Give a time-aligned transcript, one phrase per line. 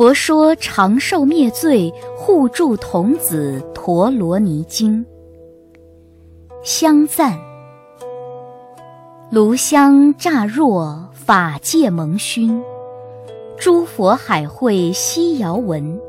[0.00, 5.04] 佛说长寿灭罪护助童子陀罗尼经。
[6.64, 7.38] 香赞：
[9.30, 12.64] 炉香乍若法界蒙熏，
[13.58, 16.00] 诸佛海会悉遥闻，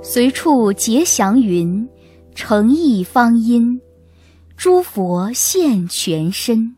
[0.00, 1.86] 随处结祥云，
[2.34, 3.78] 诚意方音，
[4.56, 6.74] 诸佛现全身。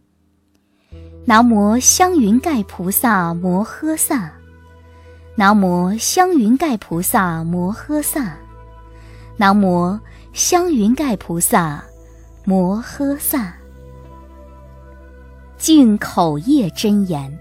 [1.24, 4.41] 南无香云盖菩萨摩诃萨。
[5.34, 8.36] 南无香云盖菩萨摩诃萨，
[9.38, 9.98] 南无
[10.34, 11.82] 香云盖菩萨
[12.44, 13.54] 摩诃萨。
[15.56, 17.38] 净口业真言：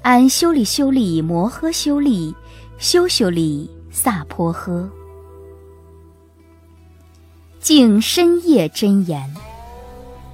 [0.00, 2.34] 安修利修利摩诃修利
[2.78, 4.88] 修修利萨婆诃。
[7.60, 9.30] 净身业真言：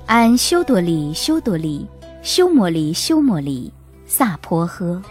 [0.06, 1.84] 安修多利修多利
[2.22, 3.72] 修摩利修摩利
[4.06, 5.02] 萨婆诃。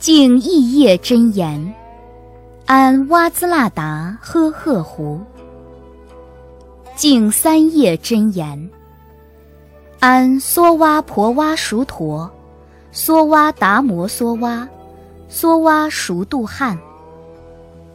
[0.00, 1.74] 敬意业真言，
[2.64, 5.20] 安哇兹拉达呵呵胡。
[6.96, 8.70] 敬三业真言，
[9.98, 12.30] 安梭哇婆哇熟陀，
[12.94, 14.66] 梭哇达摩梭哇，
[15.30, 16.78] 梭哇熟度汉。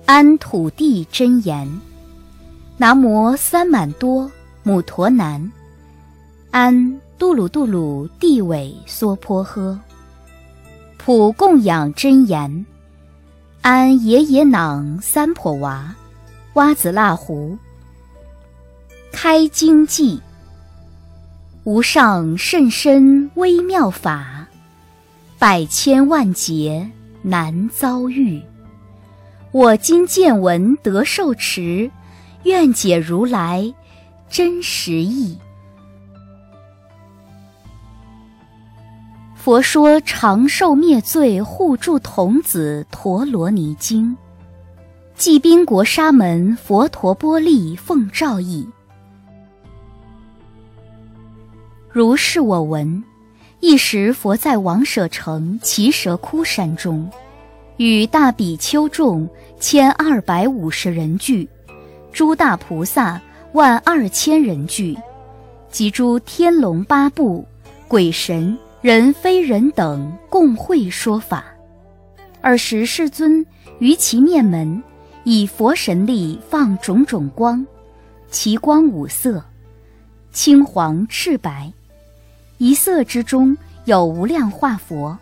[0.05, 1.67] 安土地真言，
[2.77, 5.51] 南无三满多母陀南，
[6.51, 9.75] 安杜鲁杜鲁地尾娑婆诃。
[11.05, 12.65] 普供养真言，
[13.61, 15.93] 安爷爷囊三婆娃，
[16.55, 17.55] 哇子腊胡，
[19.11, 20.19] 开经记，
[21.63, 24.47] 无上甚深微妙法，
[25.37, 26.89] 百千万劫
[27.21, 28.41] 难遭遇。
[29.51, 31.91] 我今见闻得受持，
[32.45, 33.71] 愿解如来
[34.27, 35.37] 真实义。
[39.45, 44.17] 佛说长寿灭罪护助童子陀罗尼经，
[45.15, 48.67] 寂宾国沙门佛陀波利奉诏译。
[51.91, 53.03] 如是我闻：
[53.59, 57.07] 一时佛在王舍城奇舍窟山中，
[57.77, 61.47] 与大比丘众千二百五十人聚，
[62.11, 63.21] 诸大菩萨
[63.53, 64.97] 万二千人聚，
[65.69, 67.45] 及诸天龙八部、
[67.87, 68.57] 鬼神。
[68.85, 71.43] 人非人等共会说法，
[72.41, 73.43] 尔时世尊
[73.79, 74.83] 于其面门
[75.23, 77.65] 以佛神力放种种光，
[78.29, 79.43] 其光五色：
[80.31, 81.73] 青、黄、赤、白。
[82.59, 85.17] 一色之中有无量化佛，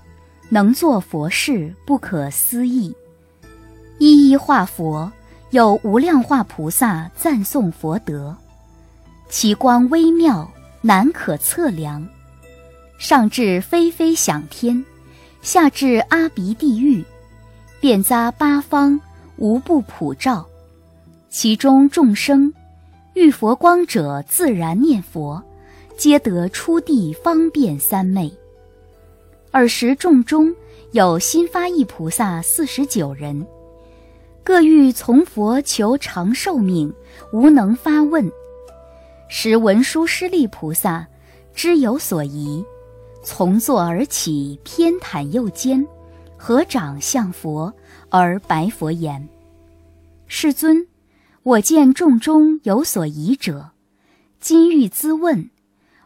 [0.49, 2.93] 能作佛事，不可思议。
[3.97, 5.09] 一一化佛
[5.51, 8.35] 有无量化菩萨赞颂佛德，
[9.29, 10.51] 其光微妙，
[10.81, 12.05] 难可测量。
[13.03, 14.81] 上至飞飞响天，
[15.41, 17.03] 下至阿鼻地狱，
[17.81, 18.97] 遍匝八方，
[19.35, 20.47] 无不普照。
[21.29, 22.53] 其中众生
[23.13, 25.43] 遇佛光者，自然念佛，
[25.97, 28.31] 皆得出地方便三昧。
[29.51, 30.55] 尔时众中
[30.93, 33.45] 有新发意菩萨四十九人，
[34.45, 36.91] 各欲从佛求长寿命，
[37.33, 38.31] 无能发问。
[39.27, 41.05] 时文殊师利菩萨
[41.53, 42.63] 知有所疑。
[43.23, 45.87] 从坐而起，偏袒右肩，
[46.37, 47.73] 合掌向佛
[48.09, 49.29] 而白佛言
[50.27, 50.85] ：“世尊，
[51.43, 53.69] 我见众中有所疑者，
[54.41, 55.49] 今欲咨问，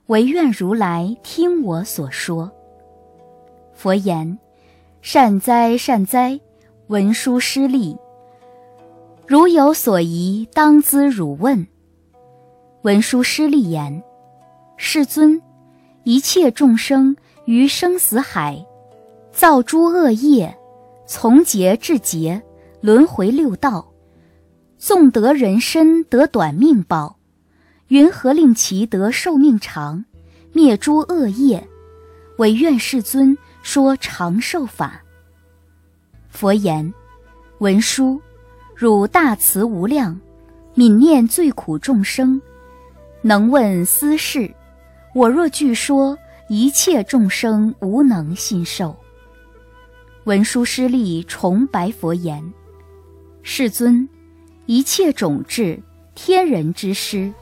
[0.05, 2.51] 唯愿如来听我所说。”
[3.73, 4.37] 佛言
[5.01, 6.39] ：“善哉善哉，
[6.87, 7.97] 文殊师利，
[9.25, 11.67] 如有所疑，当咨汝问。”
[12.83, 14.03] 文殊师利言
[14.77, 15.41] ：“世尊。”
[16.07, 18.65] 一切众生于生死海，
[19.33, 20.57] 造诸恶业，
[21.05, 22.41] 从劫至劫，
[22.79, 23.85] 轮回六道，
[24.77, 27.17] 纵得人身得短命报，
[27.89, 30.05] 云何令其得寿命长，
[30.53, 31.61] 灭诸恶业？
[32.37, 35.03] 唯愿世尊说长寿法。
[36.29, 36.93] 佛言：
[37.57, 38.21] 文殊，
[38.73, 40.17] 汝大慈无量，
[40.73, 42.41] 悯念最苦众生，
[43.21, 44.49] 能问斯事。
[45.13, 46.17] 我若据说，
[46.47, 48.95] 一切众生无能信受。
[50.25, 52.43] 文殊师利重白佛言
[53.41, 54.07] ：“世尊，
[54.65, 55.81] 一切种智
[56.13, 57.33] 天人之师，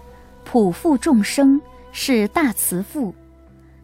[0.46, 1.60] 普覆众生，
[1.92, 3.14] 是大慈父，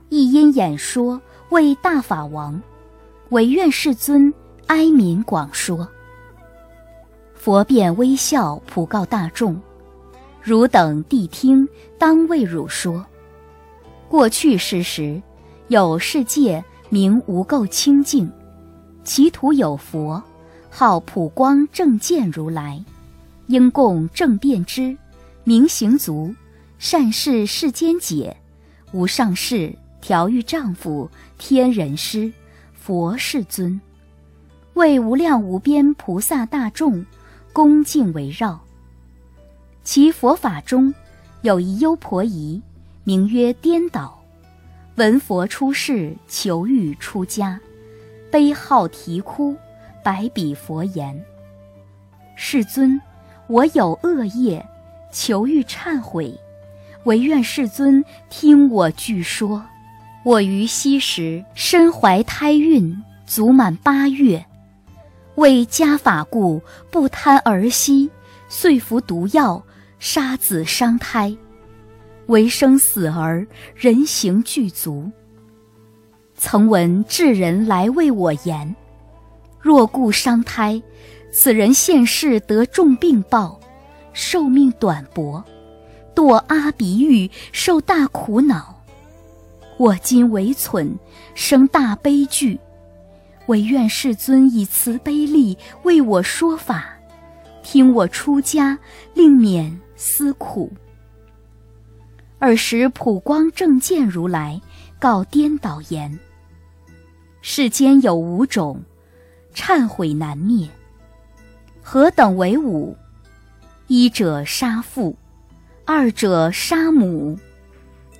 [0.10, 1.20] 一因演说
[1.50, 2.62] 为大法王，
[3.30, 4.34] 唯愿世尊
[4.68, 5.88] 哀悯广说。”
[7.34, 9.60] 佛便微笑，普告大众
[10.42, 11.68] ：“汝等谛听，
[11.98, 13.06] 当为汝说。”
[14.12, 15.22] 过去世时，
[15.70, 18.30] 有世界名无垢清净，
[19.06, 20.22] 其土有佛，
[20.70, 22.84] 号普光正见如来，
[23.48, 24.98] 应供正遍知，
[25.46, 26.36] 明行足，
[26.78, 28.36] 善事世间解，
[28.92, 32.34] 无上士调御丈夫，天人师，
[32.74, 33.80] 佛世尊，
[34.74, 37.06] 为无量无边菩萨大众
[37.54, 38.60] 恭敬围绕。
[39.86, 40.94] 其佛法中
[41.44, 42.62] 有一优婆夷，
[43.04, 44.24] 名曰颠倒，
[44.96, 47.60] 闻佛出世，求欲出家，
[48.30, 49.56] 悲号啼哭，
[50.04, 51.20] 百比佛言
[52.38, 53.02] ：“世尊，
[53.48, 54.64] 我有恶业，
[55.12, 56.40] 求欲忏悔，
[57.06, 59.66] 唯愿世尊听我具说。”
[60.24, 62.96] 我于昔时身怀胎孕，
[63.26, 64.46] 足满八月，
[65.34, 66.62] 为家法故，
[66.92, 68.12] 不贪儿息，
[68.48, 69.64] 遂服毒药，
[69.98, 71.36] 杀子伤胎，
[72.32, 73.46] 为生死儿，
[73.76, 75.12] 人形具足。
[76.34, 78.74] 曾闻智人来为我言：
[79.60, 80.82] 若故伤胎，
[81.34, 83.60] 此人现世得重病报，
[84.14, 85.44] 寿命短薄，
[86.16, 88.82] 堕阿鼻狱，受大苦恼。
[89.76, 90.98] 我今为蠢，
[91.36, 92.58] 生大悲惧，
[93.48, 96.94] 唯愿世尊以慈悲力为我说法，
[97.62, 98.80] 听我出家，
[99.14, 100.72] 令免思苦。
[102.42, 104.60] 尔时普光正见如来
[104.98, 106.18] 告颠倒言：
[107.44, 108.84] 世间有五种，
[109.54, 110.68] 忏悔难灭。
[111.84, 112.98] 何等为五？
[113.86, 115.16] 一者杀父，
[115.86, 117.38] 二者杀母。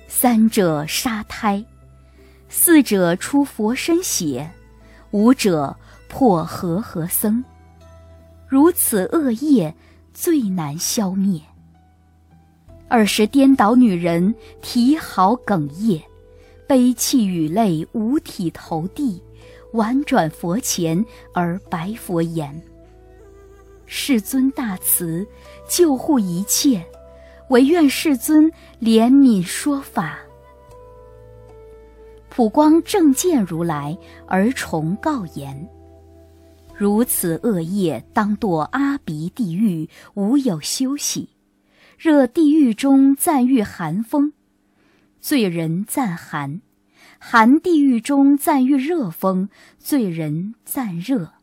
[0.06, 1.64] 三者杀胎，
[2.48, 4.48] 四者出佛身血，
[5.10, 5.76] 五者
[6.08, 7.44] 破和合僧。
[8.46, 9.74] 如此恶业
[10.14, 11.40] 最难消灭。
[12.92, 16.02] 二是颠倒女人啼嚎哽咽，
[16.66, 19.18] 悲泣与泪五体投地，
[19.72, 21.02] 婉转佛前
[21.32, 22.62] 而白佛言
[23.86, 25.26] ：“世尊大慈，
[25.66, 26.84] 救护一切。”
[27.48, 30.18] 唯愿世尊怜悯说法。
[32.28, 33.96] 普光正见如来
[34.26, 35.66] 而重告言：
[36.76, 41.30] 如此恶业，当堕阿鼻地狱，无有休息。
[42.04, 44.32] 热地狱中暂遇寒风，
[45.20, 46.60] 罪人暂寒；
[47.20, 51.34] 寒地狱中暂遇热风，罪人暂热。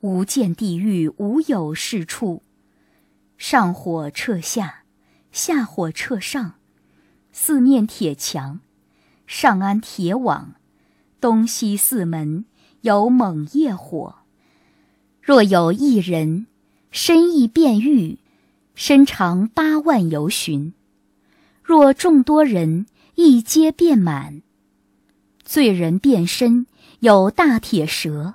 [0.00, 2.42] 无间地狱无有是处，
[3.36, 4.84] 上火彻下。
[5.30, 6.54] 下火彻上，
[7.30, 8.60] 四面铁墙，
[9.26, 10.54] 上安铁网，
[11.20, 12.46] 东西四门
[12.80, 14.14] 有猛业火。
[15.20, 16.46] 若有一人
[16.90, 18.20] 身意变狱，
[18.76, 20.74] 身长八万由旬；
[21.62, 22.84] 若众多人
[23.14, 24.42] 一皆遍满，
[25.42, 26.66] 罪人变身
[27.00, 28.34] 有大铁蛇，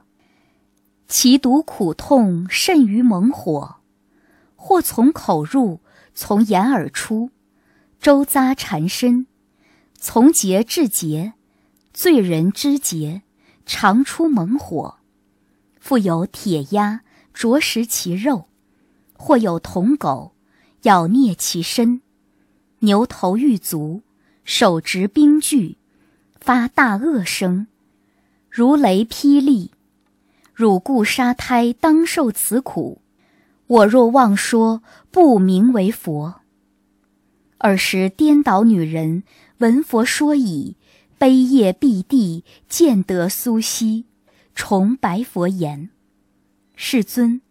[1.08, 3.76] 其毒苦痛甚于猛火，
[4.56, 5.80] 或从口入。
[6.14, 7.32] 从眼而出，
[8.02, 9.28] 周匝缠身，
[9.98, 11.34] 从节至节，
[11.94, 13.22] 罪人之节，
[13.66, 14.98] 常出猛火。
[15.80, 17.02] 复有铁鸭
[17.34, 18.50] 啄食其肉，
[19.14, 20.31] 或有铜狗
[20.84, 22.02] 咬啮其身，
[22.80, 24.02] 牛头玉足，
[24.44, 25.78] 手执兵具，
[26.40, 27.68] 发大恶声，
[28.50, 29.72] 如雷霹雳。
[30.54, 33.02] 汝故杀胎，当受此苦。
[33.68, 36.42] 我若妄说，不名为佛。
[37.60, 39.24] 尔时颠倒女人
[39.60, 40.76] 闻佛说已，
[41.20, 44.06] 悲业毕地，见得苏息，
[44.56, 45.92] 重白佛言
[46.76, 47.42] ：“世尊，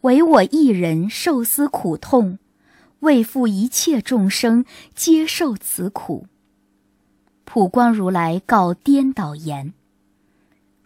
[0.00, 2.38] 唯我一人受思苦痛，
[3.00, 4.64] 为复一切众生
[4.94, 6.26] 皆受此苦。”
[7.44, 9.74] 普光如来告颠倒言：“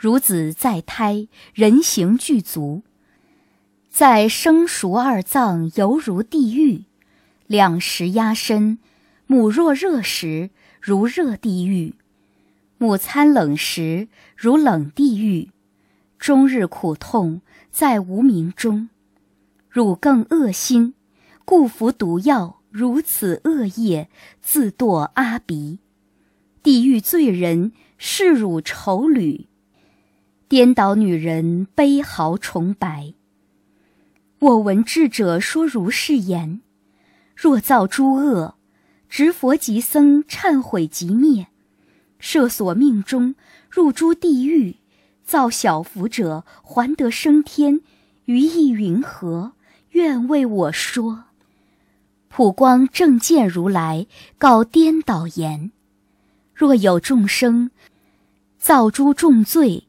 [0.01, 2.83] 孺子在胎，人形具足。”
[3.91, 6.85] 在生熟二脏犹如地狱，
[7.47, 8.79] 两食压身，
[9.29, 11.95] 母若热食如热地狱，
[12.77, 15.51] 母餐冷食如冷地狱，
[16.19, 17.41] 终日苦痛
[17.71, 18.89] 在无明中。
[19.69, 20.95] 汝更恶心，
[21.47, 24.09] 故服毒药，如此恶业，
[24.41, 25.79] 自堕阿鼻，
[26.63, 29.47] 地狱罪人视汝丑女，
[30.49, 33.13] 颠倒女人悲嚎重白。
[34.39, 36.63] 我闻智者说如是言：
[37.37, 38.55] 若造诸恶，
[39.11, 41.49] 执佛及僧忏悔即灭，
[42.19, 43.35] 设所命中
[43.69, 44.77] 入诸地狱；
[45.23, 47.83] 造小福者还得升天，
[48.25, 49.53] 于意云何？
[49.91, 51.25] 愿为我说。
[52.37, 55.71] 普光正见如来告颠倒言：
[56.53, 57.71] 若有众生
[58.59, 59.87] 造诸重罪，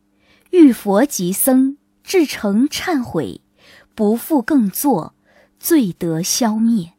[0.51, 3.41] 遇佛及僧至诚忏悔，
[3.95, 5.15] 不复更作，
[5.59, 6.93] 罪得消灭。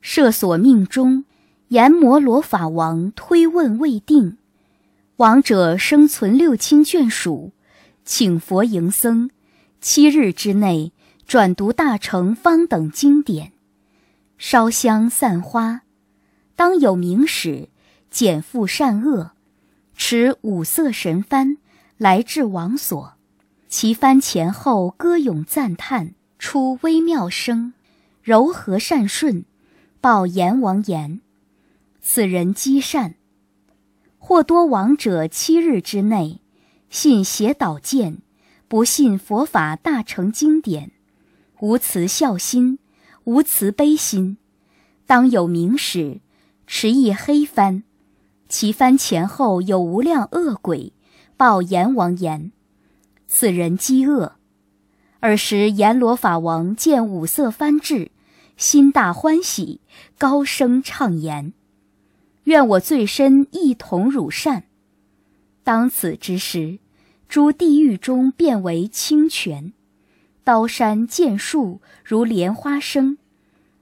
[0.00, 1.26] 设所命中，
[1.68, 4.36] 阎摩罗法王推问未定，
[5.18, 7.52] 亡者生存六亲眷属，
[8.04, 9.30] 请佛迎僧，
[9.80, 10.90] 七日之内
[11.24, 13.52] 转读大乘方等经典，
[14.38, 15.82] 烧香散花，
[16.54, 17.68] 当有明使
[18.10, 19.32] 减负善恶，
[19.96, 21.56] 持五色神幡
[21.96, 23.14] 来至王所，
[23.68, 27.72] 其幡前后歌咏赞叹，出微妙声，
[28.22, 29.44] 柔和善顺。
[29.98, 31.20] 报阎王言
[32.00, 33.16] ：“此人积善，
[34.18, 36.40] 或多亡者七日之内，
[36.88, 38.18] 信邪导见，
[38.68, 40.92] 不信佛法大乘经典，
[41.58, 42.78] 无慈孝心，
[43.26, 44.36] 无慈悲心，
[45.04, 46.20] 当有名使
[46.64, 47.82] 持一黑幡，
[48.48, 50.92] 其幡前后有无量恶鬼，
[51.36, 52.52] 报阎王言：
[53.26, 54.36] 此人饥饿。
[55.18, 58.10] 尔时阎罗法王见五色幡至。”
[58.56, 59.80] 心大欢喜，
[60.16, 61.52] 高声唱言
[62.44, 64.64] ：“愿我罪身一同汝善。”
[65.62, 66.78] 当此之时，
[67.28, 69.74] 诸地狱中变为清泉，
[70.46, 73.18] 刀山剑树如莲花生，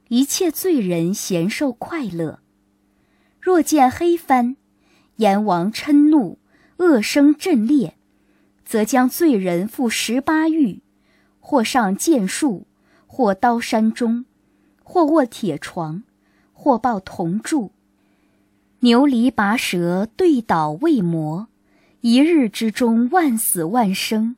[0.07, 2.39] 一切罪人咸受快乐。
[3.39, 4.55] 若见黑幡，
[5.17, 6.39] 阎王嗔怒，
[6.77, 7.93] 恶声震裂，
[8.65, 10.81] 则将罪人负十八狱，
[11.39, 12.65] 或上剑树，
[13.05, 14.25] 或刀山中。
[14.81, 16.01] 或卧铁床，
[16.51, 17.71] 或抱铜柱，
[18.79, 21.47] 牛犁拔舌，对倒未磨，
[22.01, 24.35] 一日之中万死万生，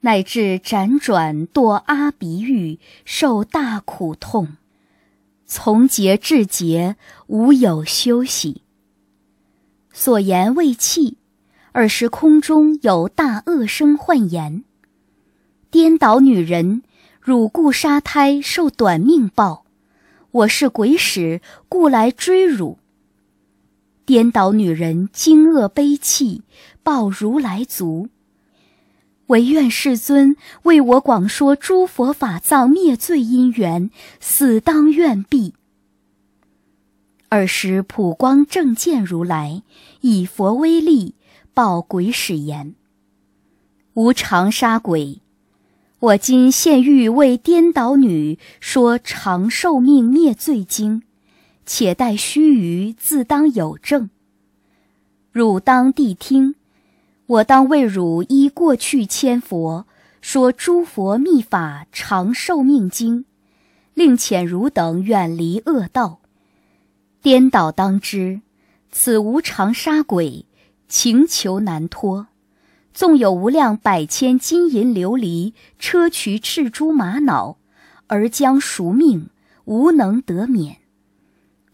[0.00, 4.56] 乃至辗转堕阿鼻狱，受大苦痛，
[5.44, 8.62] 从劫至劫，无有休息。
[9.92, 11.16] 所言未弃，
[11.72, 14.62] 尔时空中有大恶声唤言：
[15.70, 16.82] 颠倒女人，
[17.20, 19.64] 汝故杀胎，受短命报。
[20.30, 22.78] 我是鬼使，故来追汝。
[24.06, 26.42] 颠倒女人惊愕悲泣，
[26.84, 28.08] 报如来足。
[29.28, 35.54] 唯愿世尊为我广说诸佛法藏灭罪因缘，死当愿毕。
[37.30, 39.62] 尔时普光正见如来
[40.00, 41.14] 以佛威力
[41.52, 42.74] 报鬼使言：
[43.94, 45.20] 无常杀鬼。
[46.00, 51.02] 我今现欲为颠倒女说长寿命灭罪经，
[51.66, 54.08] 且待须臾，自当有证。
[55.32, 56.54] 汝当谛听，
[57.28, 59.86] 我当为汝依过去千佛
[60.22, 63.26] 说诸佛密法长寿命经，
[63.92, 66.20] 令遣汝等远离恶道。
[67.20, 68.40] 颠倒当知，
[68.90, 70.46] 此无常杀鬼，
[70.88, 72.28] 情求难脱。
[72.94, 77.58] 纵有无量百千金银琉璃砗磲赤珠玛瑙，
[78.06, 79.28] 而将赎命，
[79.66, 80.78] 无能得免。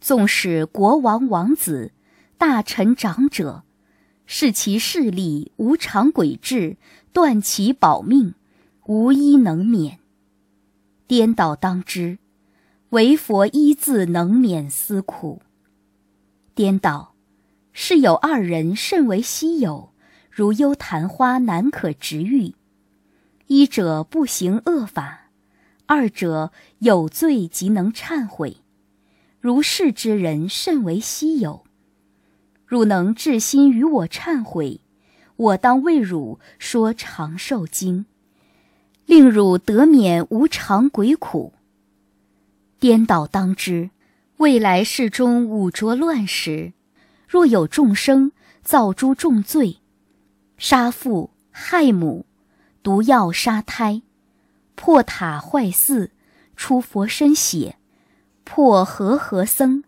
[0.01, 1.93] 纵使国王王子、
[2.37, 3.63] 大臣长者，
[4.27, 6.77] 视其势力无常诡智，
[7.13, 8.35] 断其保命，
[8.87, 9.99] 无一能免。
[11.07, 12.19] 颠倒当知，
[12.91, 15.43] 唯佛一字能免斯苦。
[16.55, 17.15] 颠倒，
[17.73, 19.91] 是有二人甚为稀有。
[20.31, 22.55] 如幽昙花难可直遇，
[23.47, 25.31] 一者不行恶法，
[25.87, 26.51] 二者
[26.81, 28.57] 有罪即能忏悔。
[29.39, 31.64] 如是之人甚为稀有。
[32.67, 34.81] 汝能至心与我忏悔，
[35.37, 38.07] 我当为汝说长寿经，
[39.07, 41.53] 令汝得免无常鬼苦。
[42.79, 43.91] 颠倒当知，
[44.39, 46.73] 未来世中五浊乱时，
[47.29, 49.79] 若有众生造诸重罪。
[50.57, 52.27] 杀父害母，
[52.83, 54.03] 毒药杀胎，
[54.75, 56.11] 破塔坏寺，
[56.57, 57.77] 出佛身血，
[58.45, 59.85] 破和合僧，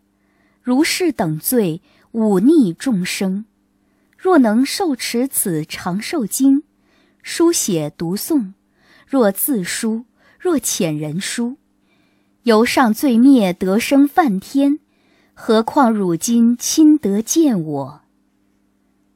[0.63, 1.81] 如是等罪，
[2.17, 3.45] 忤逆众生。
[4.17, 6.63] 若能受持此长寿经，
[7.23, 8.55] 书写读诵，
[9.07, 10.07] 若自书，
[10.39, 11.59] 若遣人书，
[12.45, 14.79] 由上罪灭，得生梵天。
[15.35, 18.01] 何况汝今亲得见我，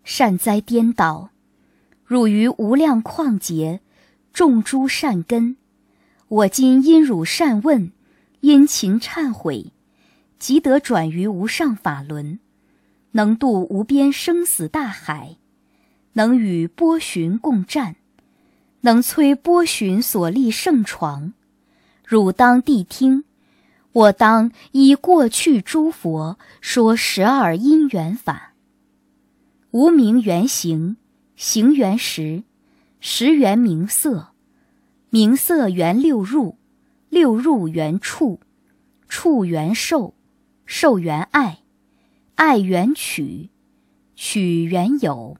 [0.05, 1.31] 善哉颠倒！
[2.05, 3.81] 汝于无量旷劫
[4.31, 5.57] 种诸善根，
[6.29, 7.93] 我今因汝善问，
[8.41, 9.73] 殷勤忏悔，
[10.39, 12.39] 即得转于无上法轮，
[13.13, 15.37] 能渡无边生死大海，
[16.13, 17.97] 能与波旬共战，
[18.83, 21.33] 能摧波旬所立圣床。
[22.05, 23.25] 汝当谛听，
[23.93, 28.55] 我当依过去诸佛说十二因缘法，
[29.71, 30.97] 无名缘行。
[31.37, 32.43] 行缘时，
[33.01, 34.33] 时缘名色，
[35.09, 36.59] 名色缘六入，
[37.09, 38.41] 六入缘触，
[39.09, 40.13] 触缘受，
[40.67, 41.60] 受缘爱，
[42.43, 43.51] 爱缘取，
[44.17, 45.37] 取缘有，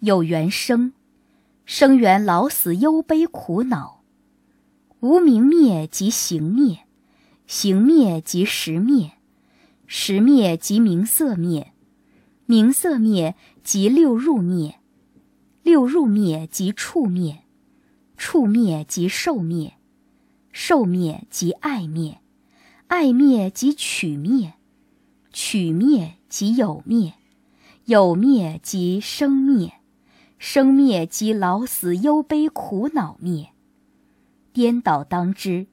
[0.00, 0.94] 有缘生，
[1.66, 4.02] 生缘老死忧悲苦恼。
[5.00, 6.86] 无明灭即行灭，
[7.46, 9.10] 行灭即识灭，
[9.86, 11.74] 识灭即名色灭，
[12.46, 14.76] 名色灭即六入灭，
[15.62, 17.40] 六入灭即触灭，
[18.16, 19.74] 触灭即受灭，
[20.50, 22.22] 受灭即爱灭，
[22.86, 24.54] 爱灭即取灭，
[25.30, 27.12] 取灭即有灭，
[27.84, 29.74] 有灭即生灭，
[30.38, 33.50] 生灭即老死忧悲苦恼灭。
[34.50, 35.66] 颠倒当知，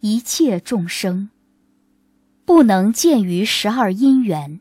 [0.00, 1.30] 一切众生
[2.44, 4.58] 不能见于十二因缘，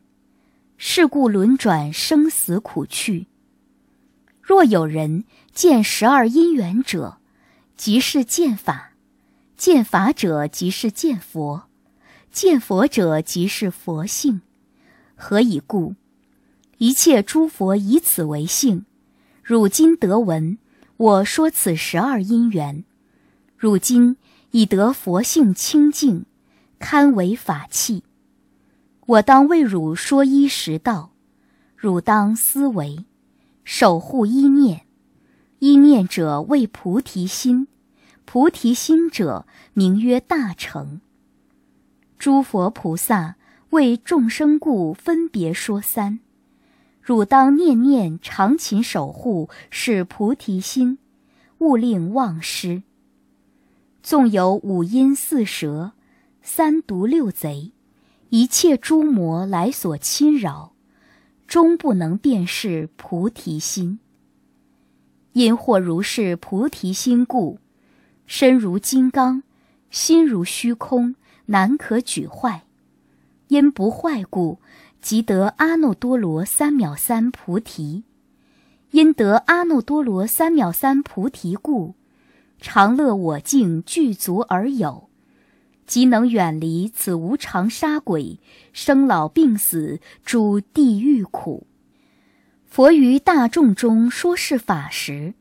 [0.77, 3.25] 是故轮转生死苦趣。
[4.39, 7.17] 若有人见十二因缘者，
[7.75, 8.91] 即是见法；
[9.55, 11.63] 见法者，即是见佛；
[12.31, 14.41] 见佛者，即是佛性。
[15.19, 15.95] 何以故？
[16.77, 18.85] 一切诸佛以此为性。
[19.41, 20.59] 汝今得闻，
[20.97, 22.83] 我说此十二因缘。
[23.57, 24.17] 汝今
[24.51, 26.25] 已得佛性清净，
[26.77, 28.03] 堪为法器。
[29.07, 31.13] 我当为汝说一实道，
[31.75, 33.05] 汝当思维，
[33.63, 34.85] 守护一念。
[35.57, 37.67] 一念者为菩提心，
[38.25, 41.01] 菩提心者名曰大成。
[42.19, 43.37] 诸佛菩萨
[43.71, 46.19] 为众生故，分别说三。
[47.01, 50.97] 汝当念念常勤守护，是菩提心，
[51.59, 52.83] 勿令忘失。
[54.01, 55.91] 纵有五阴四蛇、
[56.41, 57.71] 三毒六贼，
[58.29, 60.73] 一切诸魔来所侵扰，
[61.45, 63.99] 终不能辨识菩提心。
[65.33, 67.59] 因或如是菩提心故，
[68.25, 69.43] 身如金刚，
[69.89, 71.15] 心如虚空，
[71.47, 72.66] 难可举坏。
[73.47, 74.59] 因不坏故，
[75.01, 78.03] 即得阿耨多罗三藐三菩提。
[78.91, 81.95] 因得阿耨多罗三藐三菩提故。
[82.59, 85.09] 常乐我净具足而有，
[85.85, 88.39] 即能远离此无常杀鬼、
[88.73, 91.67] 生老病死诸地狱苦。
[92.65, 95.35] 佛于大众中说是法时，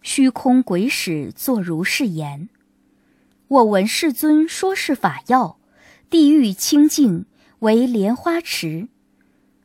[0.00, 2.48] 虚空鬼使作如是言：
[3.48, 5.58] 我闻世尊说是法要，
[6.08, 7.26] 地狱清净
[7.64, 8.88] 为莲花池。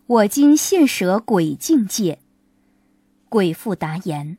[0.07, 2.19] 我今现舍鬼境界。
[3.27, 4.37] 鬼父答言：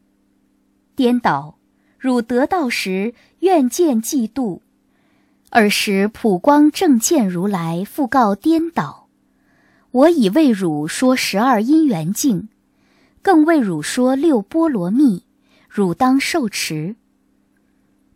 [0.97, 1.59] 颠倒。
[1.99, 4.61] 汝得道时，愿见嫉妒。
[5.51, 9.09] 尔时普光正见如来复告颠倒：
[9.91, 12.49] 我已为汝说十二因缘境，
[13.21, 15.25] 更为汝说六波罗蜜，
[15.69, 16.97] 汝当受持。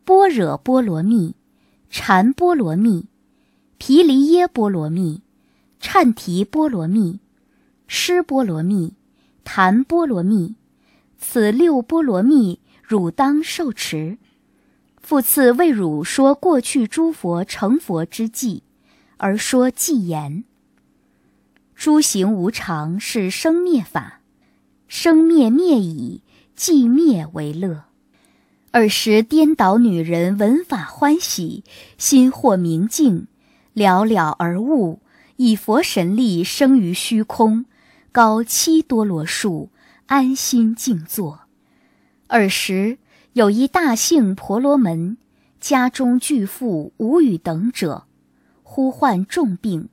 [0.06, 1.34] 般若波罗蜜、
[1.90, 3.08] 禅波罗蜜、
[3.76, 5.20] 毗梨耶波罗蜜、
[5.84, 7.20] 忏提波罗蜜、
[7.86, 8.94] 施波罗蜜、
[9.44, 10.54] 檀波罗蜜，
[11.18, 12.58] 此六波罗蜜。
[12.82, 14.18] 汝当受持，
[15.00, 18.62] 复次为汝说过去诸佛成佛之际，
[19.18, 20.44] 而说偈言：
[21.74, 24.20] 诸行无常，是生灭法，
[24.86, 26.22] 生灭灭已，
[26.56, 27.84] 寂灭为乐。
[28.72, 31.64] 尔时颠倒女人闻法欢喜，
[31.96, 33.26] 心获明净，
[33.72, 35.00] 了了而悟，
[35.36, 37.64] 以佛神力生于虚空，
[38.12, 39.70] 高七多罗树，
[40.06, 41.40] 安心静坐。
[42.28, 42.98] 尔时，
[43.32, 45.16] 有一大姓婆罗门，
[45.60, 48.06] 家中巨富无与等者，
[48.62, 49.88] 忽患重病，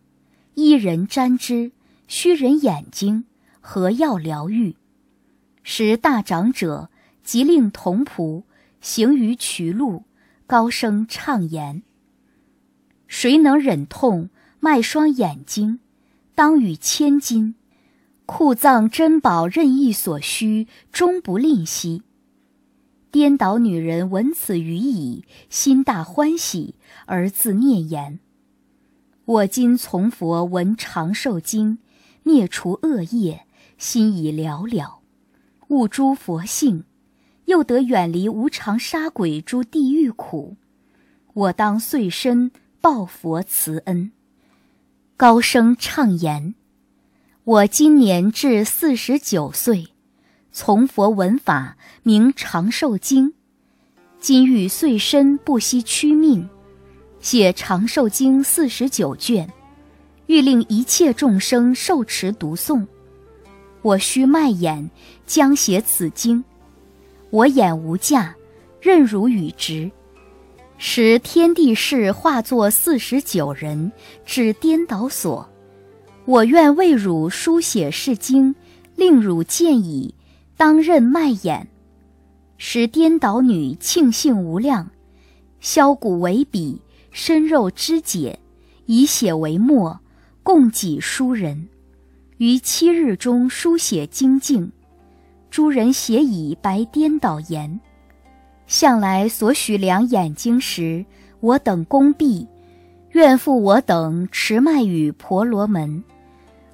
[0.54, 1.72] 一人瞻之，
[2.08, 3.26] 须人眼睛，
[3.60, 4.76] 何药疗愈？
[5.64, 6.90] 时大长者
[7.24, 8.44] 即令童仆
[8.80, 10.04] 行于渠路，
[10.46, 11.82] 高声唱言
[13.08, 14.30] ：“谁能忍痛
[14.64, 15.80] 卖双眼睛，
[16.36, 17.56] 当与千金，
[18.28, 22.04] 库藏珍宝任意所需，终不吝惜。”
[23.10, 26.76] 颠倒女人闻此语矣，心大欢喜，
[27.08, 28.20] 而自念言
[29.26, 31.80] ：“我今从佛闻长寿经，
[32.22, 33.48] 灭除恶业，
[33.80, 35.00] 心已了了，
[35.70, 36.84] 悟诸佛性，
[37.46, 40.56] 又得远离无常杀鬼诸地狱苦。
[41.34, 44.12] 我当遂身报佛慈恩，
[45.22, 46.56] 高声唱言：
[47.44, 49.90] 我今年至四十九岁。”
[50.52, 53.36] 从佛闻法，名长寿经。
[54.20, 56.50] 今欲遂身不惜屈命，
[57.20, 59.48] 写长寿经四十九卷，
[60.26, 62.88] 欲令一切众生受持读诵。
[63.84, 64.90] 我须卖眼，
[65.28, 66.44] 将写此经。
[67.30, 68.36] 我眼无价，
[68.82, 69.92] 任汝与之。
[70.84, 73.92] 使天地事化作四十九人，
[74.26, 75.48] 至颠倒所。
[76.26, 78.56] 我愿为汝书写是经，
[78.96, 80.16] 令汝见矣。
[80.58, 81.68] 当任卖眼。
[82.58, 84.90] 使颠倒女庆幸无量，
[85.60, 88.40] 削骨为笔，深肉肢解，
[88.88, 90.00] 以血为墨，
[90.42, 91.70] 供给书人。
[92.38, 94.72] 于七日中书写精进。
[95.52, 97.80] 诸人写以白颠倒言。
[98.72, 101.06] 向来所许两眼睛时，
[101.42, 102.48] 我等恭毕，
[103.10, 106.02] 愿复我等持脉与婆罗门。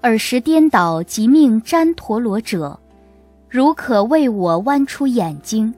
[0.01, 2.79] 尔时颠倒即命旃陀罗者，
[3.49, 5.73] 如可为我剜出眼睛，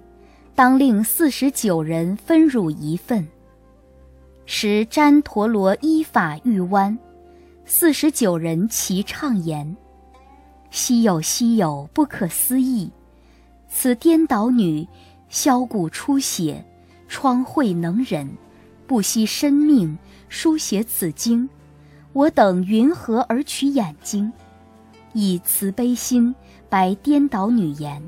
[0.54, 3.26] 当令四十九人分汝一份。
[4.46, 6.98] 时旃陀罗依法欲剜，
[7.64, 9.74] 四十九人齐唱言
[10.70, 12.92] ：“稀有稀有，不可思议！
[13.70, 14.86] 此颠倒女。”
[15.30, 16.66] 削骨出血，
[17.08, 18.28] 疮秽能忍，
[18.88, 21.48] 不惜生命书写此经。
[22.14, 24.32] 我等云何而取眼睛？
[25.14, 26.34] 以慈悲心
[26.68, 28.02] 白颠倒女言：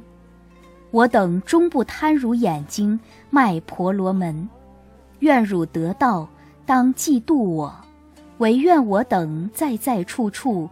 [0.89, 4.49] 我等终不贪汝眼睛，卖婆罗门。
[5.19, 6.27] 愿汝得道，
[6.65, 7.75] 当嫉妒我。
[8.39, 10.67] 唯愿我等在在处处，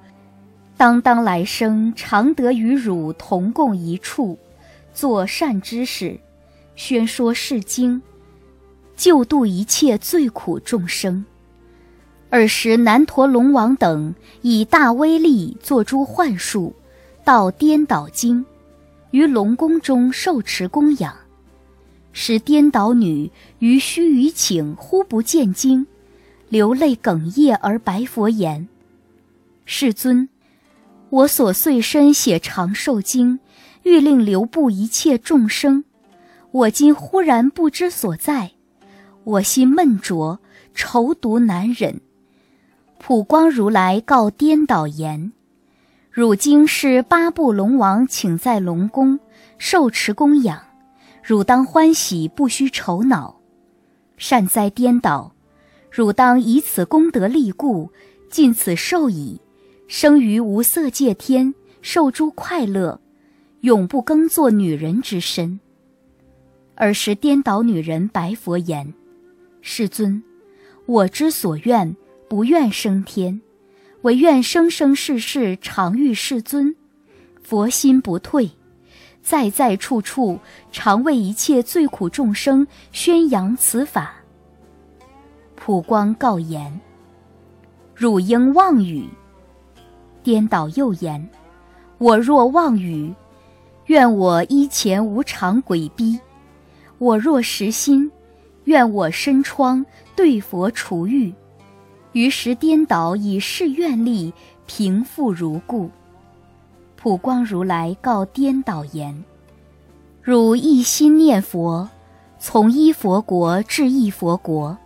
[0.75, 4.39] 当当来生常得与汝同共一处，
[4.91, 6.19] 做善之事。
[6.79, 8.01] 宣说是经，
[8.95, 11.25] 救度一切罪苦众生。
[12.29, 16.73] 尔时南陀龙王等以大威力作诸幻术，
[17.25, 18.45] 到颠倒经，
[19.11, 21.13] 于龙宫中受持供养。
[22.13, 25.85] 使颠倒女于须臾请，忽不见经，
[26.47, 28.69] 流泪哽咽而白佛言
[29.65, 30.29] ：“世尊，
[31.09, 33.41] 我所遂身写长寿经，
[33.83, 35.83] 欲令留布一切众生。”
[36.51, 38.53] 我今忽然不知所在，
[39.23, 40.39] 我心闷浊，
[40.73, 42.01] 愁毒难忍。
[42.97, 45.31] 普光如来告颠倒言：
[46.09, 49.19] 汝今是八部龙王请在龙宫
[49.59, 50.59] 受持供养，
[51.21, 53.39] 汝当欢喜，不须愁恼。
[54.17, 55.33] 善哉颠倒！
[55.91, 57.91] 汝当以此功德力故，
[58.29, 59.39] 尽此寿矣，
[59.87, 62.99] 生于无色界天，受诸快乐，
[63.61, 65.59] 永不更作女人之身。
[66.79, 68.93] 尔时颠倒女人白佛言
[69.59, 70.23] ：“世尊，
[70.85, 71.93] 我之所愿，
[72.29, 73.41] 不愿升天，
[74.03, 76.73] 唯愿生生世世常遇世尊。
[77.43, 78.49] 佛心不退，
[79.21, 80.39] 在在处处
[80.71, 84.13] 常为一切罪苦众生宣扬此法。”
[85.57, 86.79] 普光告言
[87.93, 89.05] ：“汝应妄语。”
[90.23, 91.29] 颠倒又言
[91.99, 93.13] ：“我若妄语，
[93.87, 96.17] 愿我依前无常鬼逼。”
[96.99, 98.11] 我若实心，
[98.65, 99.85] 愿我身疮
[100.17, 101.33] 对佛除欲，
[102.11, 104.33] 于时颠倒以是愿力
[104.67, 105.89] 平复如故。
[106.97, 109.23] 普光如来告颠倒言：
[110.21, 111.89] 汝一心念佛，
[112.37, 114.77] 从一佛国至一佛国，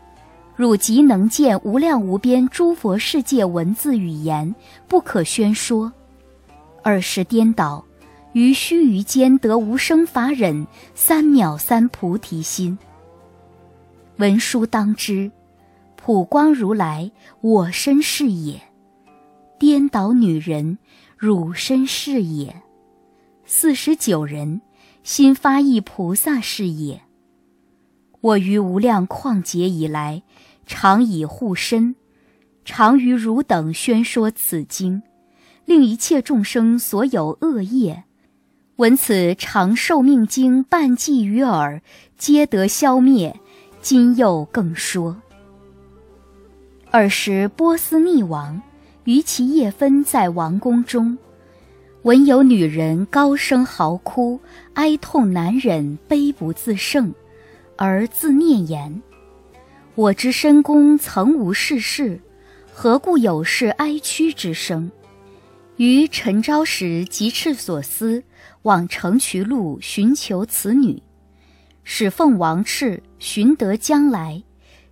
[0.55, 4.53] 汝即能见无量无边诸佛世界文字语言，
[4.87, 5.91] 不可宣说。
[6.83, 7.83] 尔时颠倒。
[8.33, 12.77] 于须臾间得无生法忍，三藐三菩提心。
[14.17, 15.31] 文殊当知，
[15.95, 18.59] 普光如来我身是也，
[19.57, 20.77] 颠倒女人
[21.15, 22.61] 汝身是也，
[23.45, 24.61] 四十九人
[25.03, 27.01] 心发意菩萨是也。
[28.21, 30.23] 我于无量旷劫以来，
[30.65, 31.95] 常以护身，
[32.65, 35.03] 常于汝等宣说此经，
[35.65, 38.05] 令一切众生所有恶业。
[38.77, 41.83] 闻此长寿命经半记于耳，
[42.17, 43.39] 皆得消灭。
[43.83, 45.21] 今又更说。
[46.89, 48.59] 尔时波斯匿王
[49.03, 51.19] 于其夜分在王宫中，
[52.01, 54.39] 闻有女人高声嚎哭，
[54.73, 57.13] 哀痛难忍，悲不自胜，
[57.75, 59.03] 而自念言
[59.93, 62.19] ：“我之深宫曾无世事，
[62.73, 64.89] 何故有是哀屈之声？”
[65.77, 68.23] 于晨朝时，即赤所思。
[68.63, 71.01] 往城渠路寻求此女，
[71.83, 74.41] 使奉王敕寻得将来，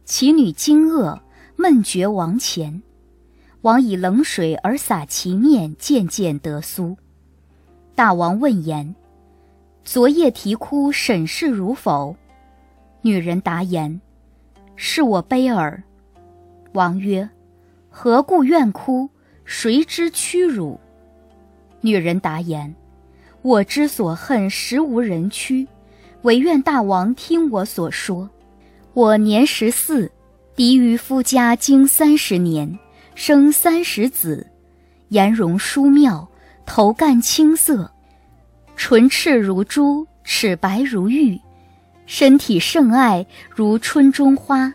[0.05, 1.19] 其女惊愕，
[1.55, 2.81] 闷绝王前。
[3.61, 6.97] 王以冷水而洒其面，渐渐得苏。
[7.95, 8.95] 大王问言
[9.85, 12.15] ：“昨夜啼哭，审视如否？”
[13.03, 14.01] 女人答言
[14.75, 15.81] ：“是我悲耳。”
[16.73, 17.29] 王曰
[17.89, 19.09] ：“何故怨哭？
[19.45, 20.79] 谁知屈辱？”
[21.81, 22.75] 女人答言。
[23.41, 25.67] 我之所恨，实无人屈，
[26.21, 28.29] 唯愿大王听我所说。
[28.93, 30.11] 我年十四，
[30.55, 32.77] 嫡于夫家经三十年，
[33.15, 34.45] 生三十子，
[35.09, 36.29] 颜容殊妙，
[36.67, 37.89] 头干青色，
[38.75, 41.39] 唇赤如珠，齿白如玉，
[42.05, 44.71] 身体甚爱如春中花。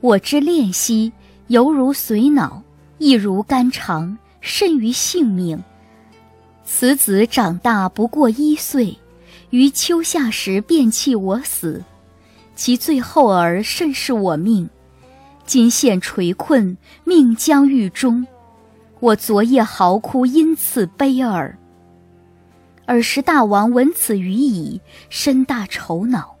[0.00, 1.10] 我之恋兮，
[1.46, 2.62] 犹如髓脑，
[2.98, 5.58] 亦如肝肠，甚于性命。
[6.64, 8.96] 此子长大不过一岁。
[9.50, 11.84] 于秋夏时便弃我死，
[12.56, 14.68] 其最后儿甚是我命。
[15.46, 18.26] 今现垂困，命将欲终。
[18.98, 21.56] 我昨夜嚎哭，因此悲耳。
[22.86, 26.34] 尔时大王闻此语矣，深大愁恼。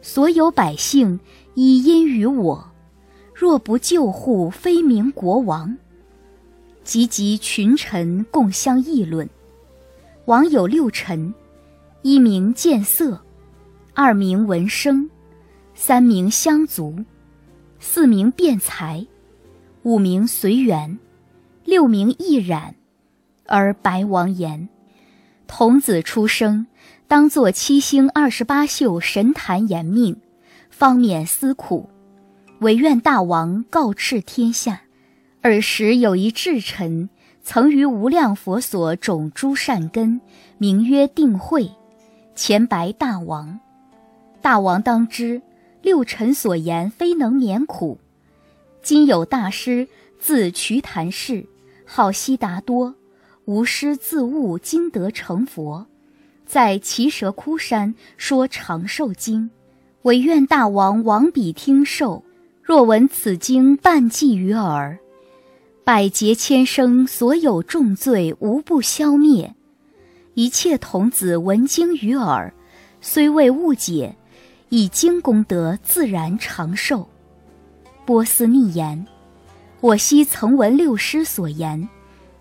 [0.00, 1.20] 所有百姓
[1.54, 2.70] 以因于我，
[3.34, 5.76] 若不救护，非明国王。
[6.84, 9.28] 急急群臣共相议论。
[10.30, 11.34] 王有六臣。
[12.02, 13.20] 一名见色，
[13.94, 15.10] 二名闻声，
[15.74, 17.04] 三名相足，
[17.80, 19.04] 四名辩才，
[19.82, 21.00] 五名随缘，
[21.64, 22.76] 六名亦染。
[23.46, 24.68] 而白王言
[25.48, 26.68] ：“童子出生，
[27.08, 30.16] 当作七星二十八宿神坛延命，
[30.70, 31.90] 方免思苦。
[32.60, 34.82] 唯愿大王告敕天下。”
[35.42, 37.08] 尔时有一智臣，
[37.52, 40.20] 曾于无量佛所种诸善根，
[40.56, 41.68] 名曰定慧。
[42.36, 43.58] 前白大王，
[44.40, 45.42] 大王当知，
[45.82, 47.98] 六臣所言非能免苦。
[48.84, 49.88] 今有大师
[50.20, 51.44] 自瞿昙氏，
[51.84, 52.94] 号悉达多，
[53.46, 55.88] 无师自悟，今得成佛，
[56.46, 59.50] 在奇蛇窟山说长寿经，
[60.02, 62.22] 唯愿大王往彼听受。
[62.62, 65.00] 若闻此经半记于耳，
[65.82, 69.54] 百劫千生所有重罪无不消灭。
[70.34, 72.52] 一切童子闻经于耳，
[73.00, 74.14] 虽未悟解，
[74.68, 77.08] 以经功德自然长寿。
[78.04, 79.04] 波斯匿言：
[79.80, 81.88] 我昔曾闻六师所言，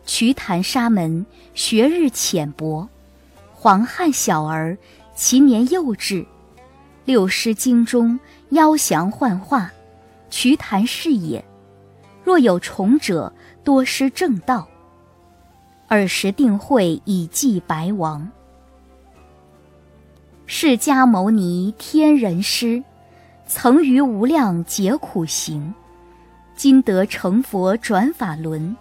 [0.05, 1.25] 瞿昙沙门
[1.55, 2.87] 学日浅薄，
[3.53, 4.77] 黄汉小儿，
[5.15, 6.25] 其年幼稚。
[7.05, 9.71] 六师经中妖降幻化，
[10.29, 11.43] 瞿昙是也。
[12.29, 14.67] 若有重者，多失正道。
[15.87, 18.29] 尔时定会以祭白王。
[20.45, 22.83] 释迦牟尼天人师，
[23.47, 25.73] 曾于无量劫苦行，
[26.55, 28.77] 今得成佛转法轮，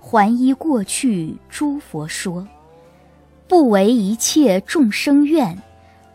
[0.00, 2.48] 还依过去诸佛说，
[3.46, 5.62] 不为一切众生愿，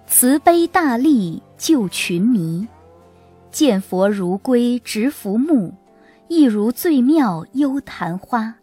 [0.08, 2.68] 慈悲大力救群迷，
[3.52, 5.72] 见佛如归执浮木，
[6.34, 8.56] 亦如最妙幽昙花。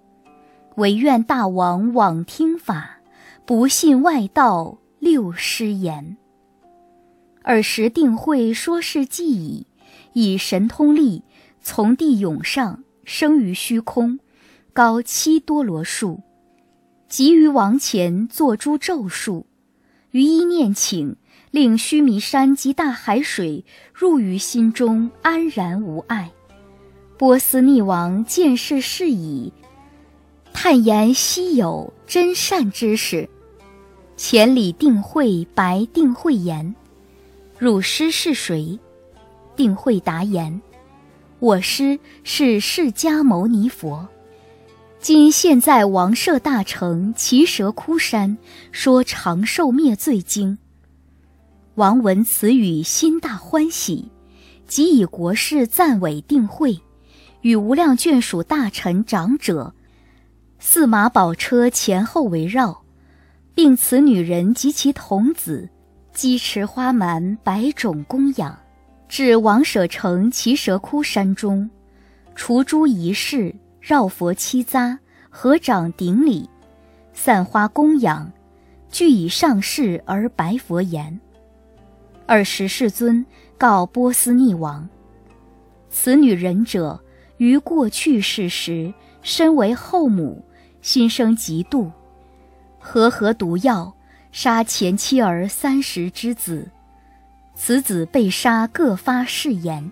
[0.77, 3.01] 唯愿大王往听法，
[3.45, 6.17] 不信外道六师言。
[7.43, 9.67] 尔时定会说是既矣，
[10.15, 11.23] 以神通力
[11.61, 14.19] 从地涌上，生于虚空，
[14.73, 16.23] 高七多罗树，
[17.07, 19.45] 即于王前作诸咒术，
[20.13, 21.17] 于一念请，
[21.51, 26.31] 令须弥山及大海水入于心中，安然无碍。
[27.19, 29.53] 波斯匿王见是事矣。
[30.53, 33.29] 叹言稀有真善之事，
[34.17, 36.77] 千里定慧白定慧言
[37.59, 38.79] ：“汝师是谁？”
[39.57, 40.63] 定慧答言
[41.41, 44.07] ：“我师是释迦牟尼佛，
[45.01, 48.39] 今现在王舍大城奇蛇窟山
[48.71, 50.57] 说长寿灭罪经。”
[51.75, 54.09] 王闻此语，心大欢喜，
[54.69, 56.81] 即以国事赞委定慧，
[57.49, 59.73] 与无量眷属大臣长者。
[60.59, 62.83] 四马宝车前后围绕，
[63.55, 65.67] 并此女人及其童子，
[66.13, 68.55] 鸡池花蛮百种供养，
[69.09, 71.71] 至王舍城奇蛇窟山中，
[72.35, 74.99] 除诸仪式，绕佛七匝，
[75.31, 76.47] 合掌顶礼，
[77.15, 78.31] 散花供养，
[78.91, 81.19] 具以上事而白佛言
[82.29, 83.25] ：“尔时世尊
[83.57, 84.87] 告波斯匿王，
[85.89, 87.01] 此女人者，
[87.39, 90.45] 于过去世时，身为后母。”
[90.81, 91.91] 心生嫉妒，
[92.79, 93.93] 和合毒药，
[94.31, 96.71] 杀前妻儿三十之子。
[97.55, 99.91] 此子被杀，各发誓言：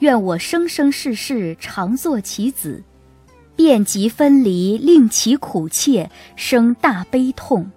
[0.00, 2.84] 愿我生生世世常作其子。
[3.56, 7.68] 便即分离，令其苦切，生大悲痛。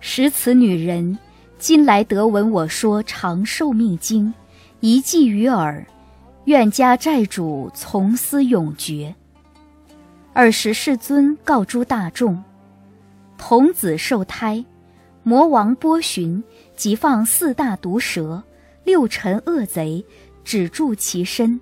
[0.00, 1.18] 使此女人
[1.58, 4.32] 今来得闻我说长寿命经，
[4.80, 5.86] 一记于耳，
[6.46, 9.12] 愿家债主从斯永绝。
[10.32, 12.40] 尔时世尊告诸大众：
[13.36, 14.64] 童子受胎，
[15.24, 16.42] 魔王波旬
[16.76, 18.40] 即放四大毒蛇，
[18.84, 20.04] 六尘恶贼，
[20.44, 21.60] 止住其身。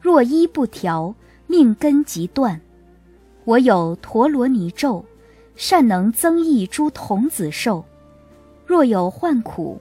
[0.00, 1.14] 若衣不调，
[1.46, 2.60] 命根即断。
[3.44, 5.04] 我有陀罗尼咒，
[5.54, 7.84] 善能增益诸童子寿。
[8.66, 9.80] 若有患苦，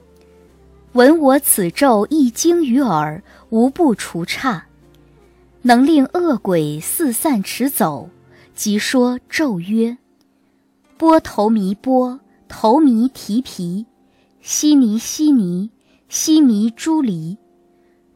[0.93, 4.65] 闻我此咒一经于耳，无不除刹。
[5.61, 8.09] 能令恶鬼四散驰走，
[8.53, 9.97] 即说咒曰：
[10.97, 13.85] 波头弥波，头弥提皮，
[14.41, 15.69] 悉尼悉尼，
[16.09, 17.37] 悉尼朱离，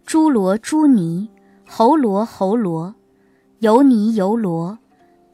[0.05, 1.29] 朱罗朱尼，
[1.65, 2.93] 喉罗喉罗，
[3.59, 4.77] 油尼油罗，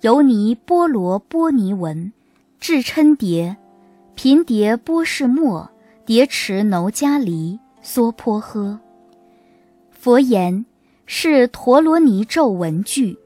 [0.02, 2.14] 油尼波罗波尼文，
[2.60, 3.58] 至嗔蝶，
[4.14, 5.71] 频蝶波士末，
[6.12, 8.78] 蝶池耨迦梨，娑婆诃。
[9.92, 10.66] 佛言。
[11.06, 13.18] 是陀罗尼咒文句，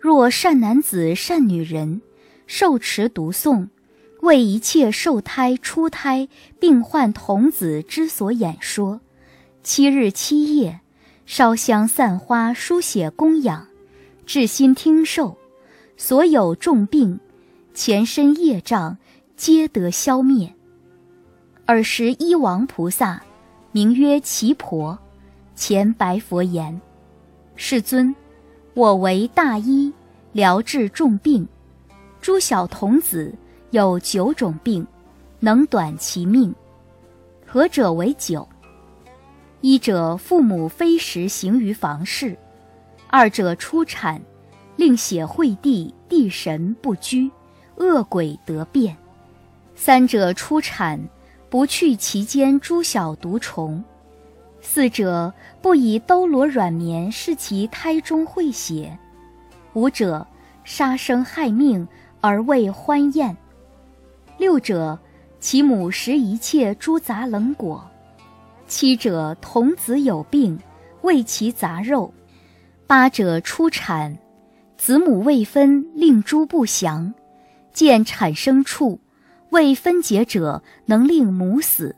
[0.00, 2.02] 若善男子、善女人，
[2.48, 3.68] 受持读诵，
[4.20, 9.00] 为一切受胎、出胎、病患童子之所演说，
[9.62, 10.80] 七日七夜，
[11.26, 13.68] 烧香散花，书写供养，
[14.26, 15.36] 至心听受，
[15.96, 17.20] 所有重病、
[17.74, 18.98] 前身业障，
[19.36, 20.52] 皆得消灭。
[21.66, 23.22] 尔时一王菩萨，
[23.72, 24.98] 名曰奇婆，
[25.56, 26.78] 前白佛言。
[27.56, 28.14] 世尊，
[28.74, 29.90] 我为大医，
[30.32, 31.48] 疗治重病。
[32.20, 33.34] 诸小童子
[33.70, 34.86] 有九种病，
[35.40, 36.54] 能短其命。
[37.46, 38.46] 何者为九？
[39.62, 42.36] 一者父母非时行于房事；
[43.08, 44.20] 二者出产，
[44.76, 47.30] 令血秽地，地神不居，
[47.76, 48.94] 恶鬼得变；
[49.74, 51.00] 三者出产，
[51.54, 53.84] 不去其间诸小毒虫。
[54.60, 58.98] 四者不以兜罗软绵视其胎中会血，
[59.74, 60.26] 五者
[60.64, 61.86] 杀生害命
[62.20, 63.36] 而为欢宴，
[64.36, 64.98] 六者
[65.38, 67.88] 其母食一切诸杂冷果，
[68.66, 70.58] 七者童子有病
[71.02, 72.12] 为其杂肉，
[72.84, 74.18] 八者出产，
[74.76, 77.14] 子母未分令诸不祥，
[77.72, 78.98] 见产生处
[79.54, 81.94] 未分解者能令母死。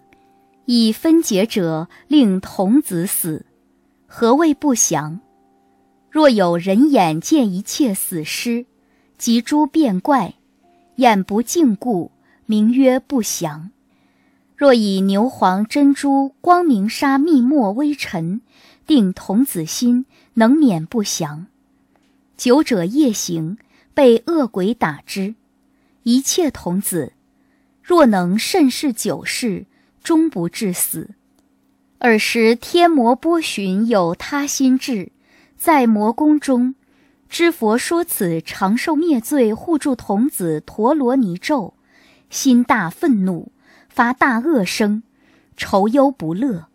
[0.67, 3.47] 已分解者令童子死，
[4.07, 5.21] 何谓不祥？
[6.11, 8.67] 若有人眼见一切死尸，
[9.17, 10.35] 及诸变怪，
[10.97, 12.11] 眼不净故，
[12.45, 13.71] 名曰不祥。
[14.55, 18.43] 若以牛黄珍珠光明沙密墨微尘
[18.87, 21.47] 定童子心，能免不祥。
[22.37, 23.57] 久者夜行，
[23.95, 25.35] 被恶鬼打之。
[26.03, 27.13] 一切童子，
[27.87, 29.67] 若能慎事久事。
[30.07, 31.17] 终不至死。
[31.99, 35.11] 尔时天魔波旬有他心志，
[35.57, 36.77] 在魔宫中，
[37.29, 41.75] 知佛说此长寿灭罪护助童子陀罗尼咒，
[42.31, 43.51] 心大愤怒，
[43.89, 45.03] 发大恶声，
[45.57, 46.69] 愁忧不乐。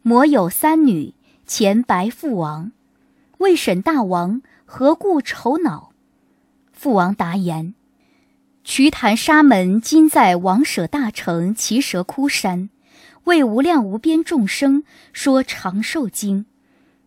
[0.00, 1.12] 魔有三女，
[1.46, 2.72] 前白父王，
[3.36, 5.90] 未审大王何故愁恼？
[6.72, 7.74] 父王答言。
[8.68, 12.68] 瞿昙沙门今在王舍大城奇蛇窟山，
[13.22, 16.46] 为无量无边众生说长寿经，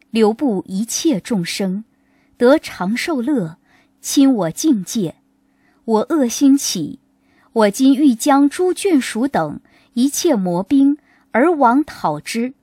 [0.10, 1.84] 留布一切众生，
[2.38, 3.58] 得长寿乐，
[4.00, 5.16] 亲我境界。
[5.84, 7.00] 我恶心起，
[7.52, 9.60] 我今欲将诸眷属等
[9.96, 10.98] 一切魔兵
[11.32, 12.54] 而往讨之，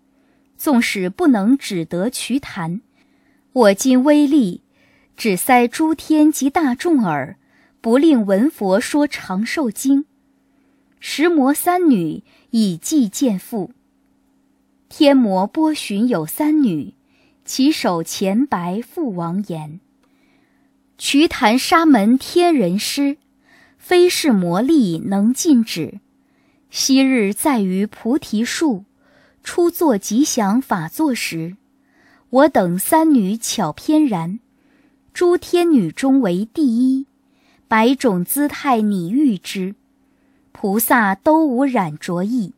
[0.57, 2.81] 纵使不能只得瞿昙，
[3.53, 4.63] 我今威力，
[5.19, 7.37] 只塞诸天及大众耳。
[7.81, 10.07] 不令闻佛说长寿经，
[10.99, 13.71] 十魔三女以祭见父。
[14.89, 16.95] 天魔波旬有三女，
[17.45, 19.81] 其首前白父王言：
[20.99, 23.19] 瞿昙沙门天人师，
[23.79, 26.01] 非是魔力能禁止。
[26.71, 28.85] 昔日在于菩提树，
[29.45, 31.57] 初作吉祥法座时，
[32.31, 34.41] 我等三女巧翩然，
[35.13, 37.07] 诸天女中为第一。
[37.69, 39.75] 百种姿态你遇之，
[40.53, 42.53] 菩萨都无染着意。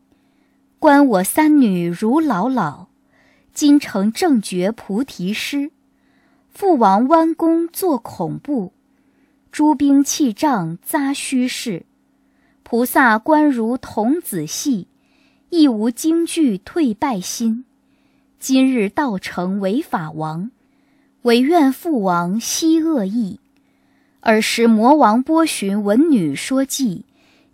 [0.78, 2.88] 观我三女如老老，
[3.54, 5.70] 今成正觉菩提师。
[6.50, 8.74] 父王弯弓作恐怖，
[9.50, 11.86] 诸兵器仗扎虚饰。
[12.62, 14.88] 菩萨观如童子戏，
[15.48, 17.64] 亦无惊惧退败心。
[18.38, 20.50] 今日道成为法王，
[21.22, 23.40] 唯愿父王息恶意。
[24.28, 27.04] 尔时魔王波旬闻女说偈，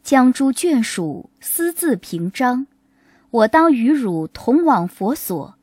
[0.03, 2.66] 将诸眷属私自平章。
[3.31, 5.55] 我当与汝同往佛所，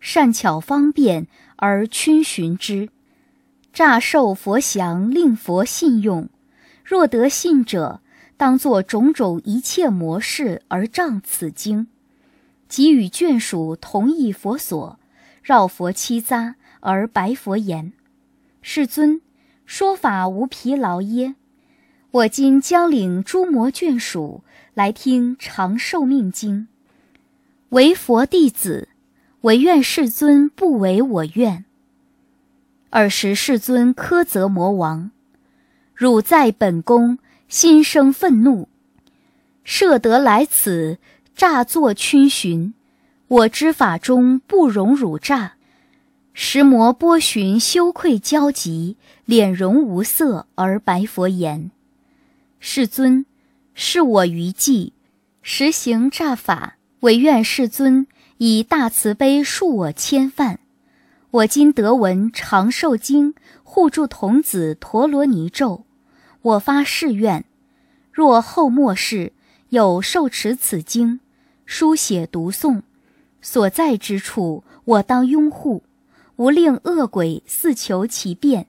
[0.00, 2.88] 善巧方便而逡寻之，
[3.74, 6.30] 诈受佛降，令佛信用。
[6.82, 8.00] 若得信者，
[8.38, 11.88] 当作种种一切模式而仗此经，
[12.70, 14.98] 即与眷属同一佛所，
[15.42, 17.92] 绕佛七匝而白佛言
[18.62, 19.20] ：“世尊，
[19.66, 21.34] 说法无疲劳耶？
[22.10, 24.42] 我今将领诸魔眷属
[24.74, 26.68] 来听长寿命经，
[27.70, 28.88] 为佛弟子，
[29.42, 31.64] 唯愿世尊不违我愿。”
[32.90, 35.10] 尔时世尊苛责魔王
[35.94, 38.68] ：“汝在本宫。”心生愤怒，
[39.62, 40.98] 设得来此
[41.36, 42.74] 诈作逡巡。
[43.28, 45.52] 我之法中不容汝诈。
[46.36, 51.70] 石魔波旬羞愧焦急，脸容无色而白佛言
[52.58, 53.24] ：“世尊，
[53.72, 54.92] 是我愚计，
[55.42, 58.08] 实行诈法，唯愿世尊
[58.38, 60.58] 以大慈悲恕我千犯。
[61.30, 65.84] 我今得闻长寿经护住童子陀罗尼咒。”
[66.42, 67.44] 我发誓愿，
[68.10, 69.32] 若后末世
[69.68, 71.20] 有受持此经，
[71.64, 72.82] 书写读诵，
[73.40, 75.84] 所在之处，我当拥护，
[76.36, 78.66] 无令恶鬼似求其变。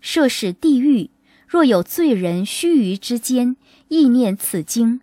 [0.00, 1.10] 设使地狱，
[1.46, 3.56] 若有罪人须臾之间
[3.88, 5.00] 意念此经，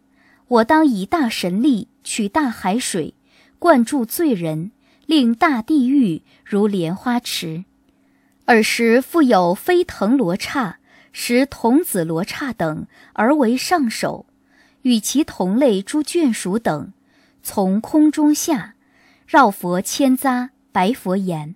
[0.47, 3.13] 我当以大神力取大海水，
[3.59, 4.71] 灌注罪人，
[5.05, 7.65] 令大地狱如莲花池。
[8.45, 10.77] 尔时复有飞腾罗刹。
[11.17, 14.25] 使童子罗刹等而为上首，
[14.81, 16.91] 与其同类诸眷属等，
[17.41, 18.75] 从空中下，
[19.25, 21.55] 绕佛千匝，白佛言：“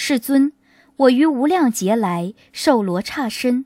[0.00, 0.52] 世尊，
[0.94, 3.64] 我于无量劫来受罗刹身，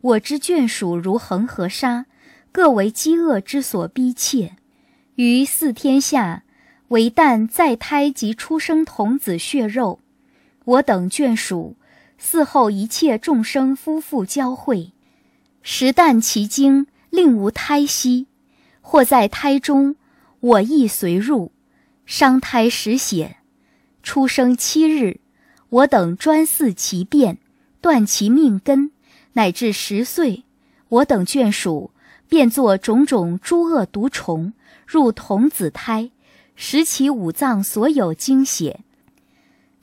[0.00, 2.06] 我之眷属如恒河沙，
[2.50, 4.56] 各为饥饿之所逼切，
[5.14, 6.42] 于四天下
[6.88, 10.00] 为但在胎及出生童子血肉，
[10.64, 11.76] 我等眷属。”
[12.20, 14.90] 嗣后一切众生夫妇交会，
[15.62, 18.26] 时旦其经，令无胎息；
[18.80, 19.94] 或在胎中，
[20.40, 21.52] 我亦随入。
[22.04, 23.36] 伤胎时血，
[24.02, 25.20] 出生七日，
[25.70, 27.38] 我等专饲其变，
[27.80, 28.90] 断其命根，
[29.34, 30.44] 乃至十岁，
[30.88, 31.90] 我等眷属
[32.28, 34.52] 变作种种诸恶毒虫，
[34.86, 36.10] 入童子胎，
[36.56, 38.80] 食其五脏所有精血，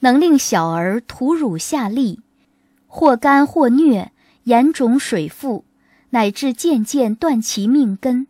[0.00, 2.18] 能令小儿吐乳下痢。
[2.88, 4.08] 或干或疟，
[4.44, 5.64] 眼肿水腹，
[6.10, 8.26] 乃至渐渐断其命根。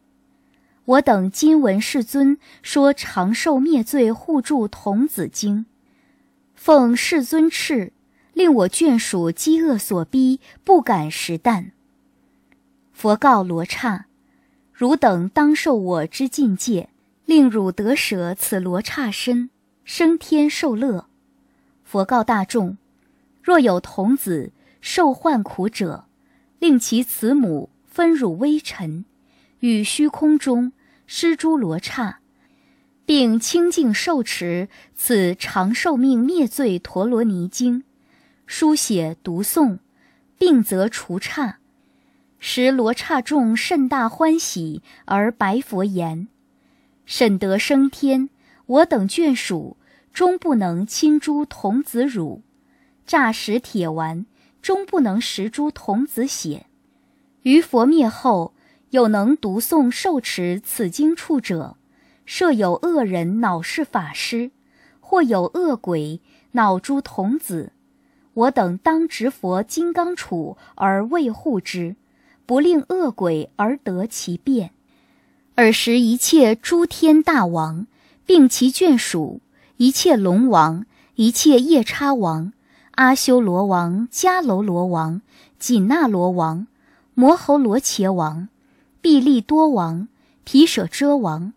[0.84, 5.66] 我等今闻世尊说长寿灭罪护助童子经，
[6.66, 7.92] 奉世尊敕，
[8.32, 11.70] 令我眷属饥饿所逼，不敢食啖。
[12.92, 14.06] 佛告罗刹：
[14.72, 16.88] 汝等当受我之境界，
[17.24, 19.48] 令汝得舍此罗刹身，
[19.84, 21.06] 升天受乐。
[21.84, 22.76] 佛告大众：
[23.40, 24.50] 若有童子。
[24.80, 26.06] 受患苦者，
[26.58, 29.04] 令其慈母分汝微尘，
[29.60, 30.72] 与虚空中
[31.06, 32.18] 施诸罗刹，
[33.06, 37.84] 并清净受持此长寿命灭罪陀罗尼经，
[38.44, 39.78] 书写读诵，
[40.36, 41.58] 并则除刹，
[42.38, 46.28] 时罗刹众甚大欢喜，而白佛言：
[47.06, 48.28] 甚得升天，
[48.66, 49.78] 我等眷属
[50.12, 52.42] 终不能亲诸童子乳，
[53.06, 54.26] 诈食铁丸。
[54.62, 56.66] 终不能食诸童子血，
[57.42, 58.52] 于佛灭后，
[58.90, 61.76] 有能读诵受持此经处者，
[62.26, 64.50] 设有恶人恼事法师，
[65.00, 66.20] 或有恶鬼
[66.52, 67.72] 恼诸童子，
[68.34, 71.96] 我等当执佛金刚杵而卫护之，
[72.44, 74.72] 不令恶鬼而得其变。
[75.54, 77.86] 尔时一切诸天大王，
[78.26, 79.40] 并其眷属，
[79.78, 82.52] 一切龙王，一切夜叉王。
[82.92, 85.20] 阿修罗王、迦楼罗王、
[85.58, 86.66] 紧那罗王、
[87.14, 88.48] 摩侯罗伽王、
[89.02, 90.08] 毕利多王、
[90.44, 91.52] 毗舍遮王、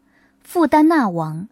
[0.52, 1.48] 富丹那王，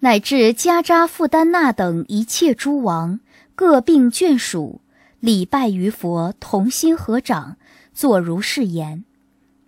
[0.00, 3.18] 乃至迦扎富丹那等一切诸王，
[3.54, 4.82] 各并眷属，
[5.20, 7.56] 礼拜于佛，同心合掌，
[7.94, 9.04] 作如是言：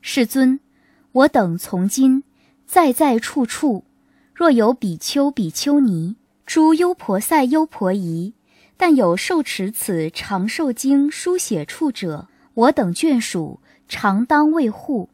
[0.03, 0.61] 世尊，
[1.13, 2.25] 我等从今
[2.67, 3.85] 在在处处，
[4.35, 8.35] 若有比丘、比丘尼、诸优婆塞、优婆夷。
[8.77, 15.09] 但有受持此长寿经书写处者，我等眷属常当卫护。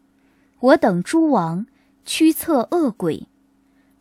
[0.59, 1.67] 我等诸王
[2.11, 3.29] 驱策恶鬼，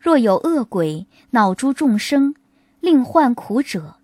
[0.00, 2.34] 若有恶鬼恼诸众生，
[2.80, 3.96] 令患苦者，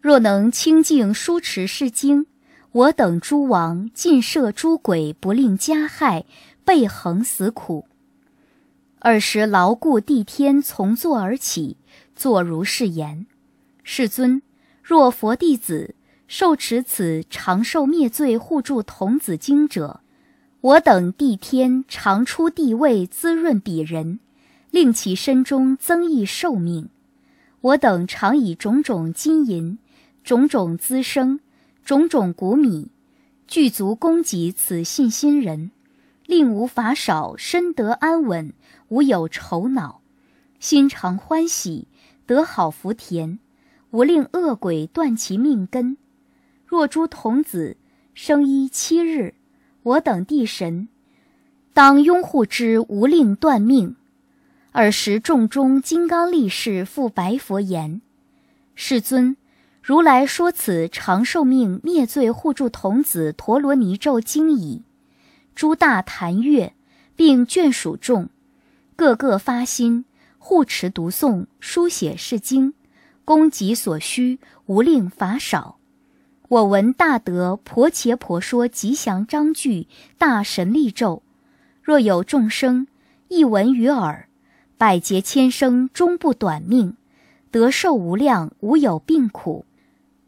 [0.00, 2.26] 若能清净书持是经，
[2.70, 6.24] 我等诸王尽摄诸鬼，不令加害，
[6.64, 7.88] 被恒死苦。
[9.00, 11.76] 尔时牢固地天从座而起，
[12.14, 13.26] 作如是言：
[13.82, 14.42] 世尊。
[14.80, 15.96] 若佛弟子
[16.28, 20.02] 受持此长寿灭罪护助童子经者，
[20.64, 24.18] 我等地天常出地位滋润彼人，
[24.70, 26.88] 令其身中增益寿命。
[27.60, 29.78] 我等常以种种金银、
[30.22, 31.40] 种种滋生、
[31.84, 32.90] 种种谷米，
[33.46, 35.70] 具足供给此信心人，
[36.24, 38.54] 令无法少，身得安稳，
[38.88, 40.00] 无有愁恼，
[40.58, 41.88] 心常欢喜，
[42.24, 43.38] 得好福田。
[43.90, 45.98] 无令恶鬼断其命根。
[46.66, 47.76] 若诸童子
[48.14, 49.34] 生一七日。
[49.84, 50.88] 我等地神，
[51.74, 53.96] 当拥护之，无令断命。
[54.72, 58.00] 尔时众中金刚力士复白佛言
[58.74, 59.36] ：“世尊，
[59.82, 64.82] 如来说此长寿命灭罪护助童子陀罗尼咒经已。
[65.54, 66.72] 诸大坛乐，
[67.14, 68.30] 并眷属众，
[68.96, 70.06] 个个发心
[70.38, 72.72] 护持读诵书写是经，
[73.26, 75.76] 供给所需，无令法少。”
[76.48, 79.86] 我闻大德婆伽婆说吉祥章句
[80.18, 81.22] 大神力咒，
[81.82, 82.86] 若有众生
[83.28, 84.28] 一闻于耳，
[84.76, 86.96] 百劫千生终不短命，
[87.50, 89.64] 得寿无量，无有病苦。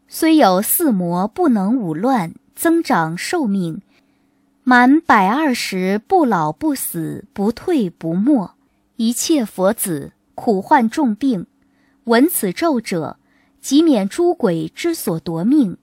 [0.09, 3.83] 虽有四魔不能五乱，增长寿命，
[4.63, 8.53] 满百二十不老不死，不退不没。
[8.97, 11.47] 一切佛子苦患重病，
[12.05, 13.19] 闻此咒者，
[13.61, 15.77] 即免诸鬼之所夺命。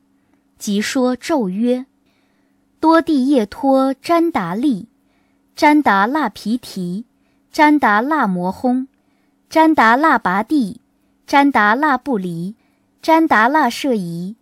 [0.63, 1.85] 即说咒曰：
[2.79, 4.87] 多地夜托詹达利，
[5.57, 7.03] 詹达腊皮提，
[7.51, 8.87] 詹达腊摩轰，
[9.49, 10.79] 詹达腊拔地，
[11.27, 12.55] 詹达腊布离，
[13.01, 14.37] 詹达腊舍夷，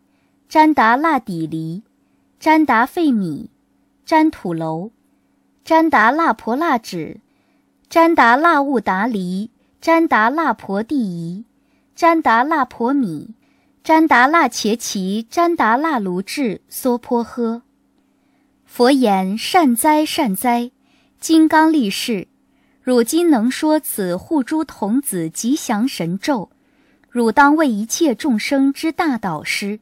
[0.47, 1.81] 詹达腊底离，
[2.39, 3.49] 詹达费米，
[4.05, 4.91] 詹土楼，
[5.65, 7.19] 詹达腊婆腊指，
[7.89, 9.49] 詹达腊物达离，
[9.81, 11.45] 詹达腊婆地夷，
[11.95, 13.33] 詹达腊婆米。
[13.83, 17.63] 詹达腊切奇，詹达腊卢智娑婆诃。
[18.63, 20.69] 佛言：善哉善哉，
[21.19, 22.27] 金刚力士，
[22.83, 26.51] 汝今能说此护诸童子吉祥神咒，
[27.09, 29.79] 汝当为一切众生之大导师。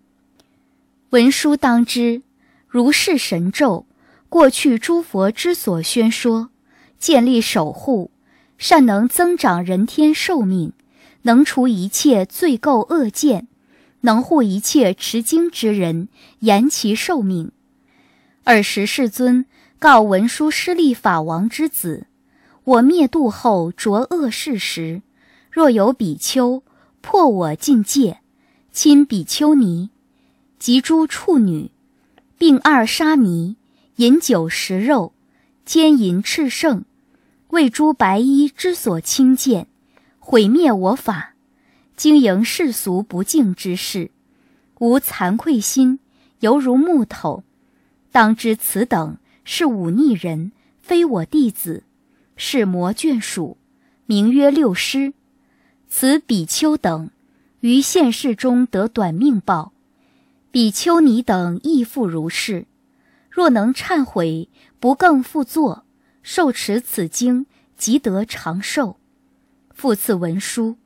[1.09, 2.21] 文书当知，
[2.69, 3.85] 如是神咒，
[4.29, 6.51] 过去诸佛之所宣说，
[6.97, 8.11] 建立守护，
[8.57, 10.71] 善能增长人天寿命，
[11.23, 13.48] 能除一切罪垢恶见。
[14.01, 16.07] 能护一切持经之人，
[16.39, 17.51] 延其寿命。
[18.45, 19.45] 尔时世尊
[19.77, 22.07] 告文殊师利法王之子：
[22.63, 25.01] 我灭度后着恶事时，
[25.51, 26.63] 若有比丘
[27.01, 28.19] 破我禁戒，
[28.71, 29.89] 亲比丘尼
[30.57, 31.71] 及诸处女，
[32.37, 33.55] 并二沙弥
[33.97, 35.13] 饮酒食肉，
[35.65, 36.85] 奸淫炽盛，
[37.49, 39.67] 为诸白衣之所轻贱，
[40.19, 41.28] 毁灭我法。
[41.99, 44.09] 经营世俗不敬之事，
[44.79, 45.99] 无惭愧心，
[46.39, 47.43] 犹如木头。
[48.09, 51.83] 当知此等是忤逆人，非我弟子，
[52.37, 53.57] 是魔眷属，
[54.05, 55.13] 名曰六师。
[55.89, 57.09] 此比丘等
[57.59, 59.73] 于现世中得短命报，
[60.51, 62.65] 比丘尼等亦复如是。
[63.29, 64.47] 若能忏悔，
[64.79, 65.83] 不更复作，
[66.23, 67.45] 受持此经，
[67.77, 68.95] 即得长寿。
[69.73, 70.77] 复次文书。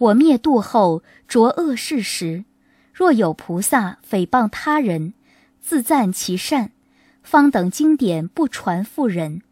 [0.00, 2.46] 我灭度后着恶事时，
[2.94, 5.12] 若有菩萨诽谤他人，
[5.60, 6.72] 自赞其善，
[7.22, 9.42] 方等经典不传复人。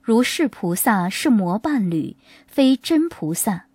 [0.00, 3.66] 如是菩萨是魔伴侣，非真菩萨。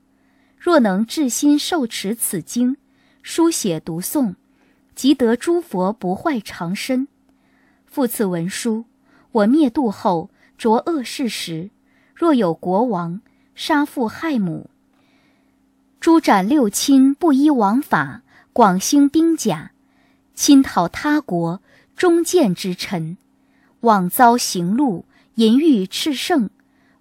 [0.57, 2.77] 若能至心受持此经，
[3.21, 4.33] 书写读诵，
[4.95, 7.07] 即得诸佛不坏长身。
[7.85, 8.85] 复次文书：
[9.31, 11.69] 我灭度后着恶事时，
[12.15, 13.21] 若有国王
[13.53, 14.71] 杀父害母。
[16.05, 18.21] 诛斩六亲，不依王法，
[18.53, 19.71] 广兴兵甲，
[20.35, 21.63] 侵讨他国
[21.97, 23.17] 忠谏之臣，
[23.79, 26.51] 枉遭刑戮，淫欲炽盛，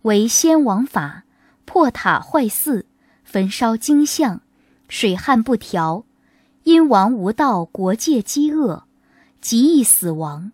[0.01, 1.25] 为先王法，
[1.67, 2.87] 破塔坏寺，
[3.25, 4.41] 焚烧经像，
[4.89, 6.07] 水旱不调，
[6.63, 8.85] 因王无道，国界饥饿，
[9.39, 10.51] 极易死亡。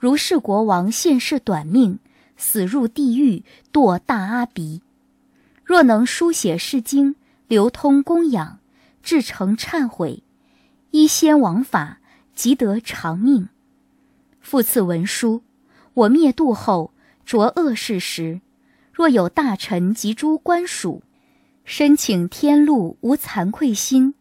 [0.00, 2.00] 如是国王现世短命，
[2.36, 4.82] 死入地狱，堕大阿鼻。
[5.62, 7.14] 若能书写是经。
[7.48, 8.58] 流通供养，
[9.02, 10.24] 至诚忏悔，
[10.90, 12.00] 依先王法，
[12.34, 13.48] 即得长命。
[14.40, 15.42] 复次文书：
[15.94, 16.92] 我灭度后
[17.24, 18.40] 着恶事时，
[18.92, 21.02] 若有大臣及诸官属，
[21.64, 24.14] 申请天禄，无惭愧心，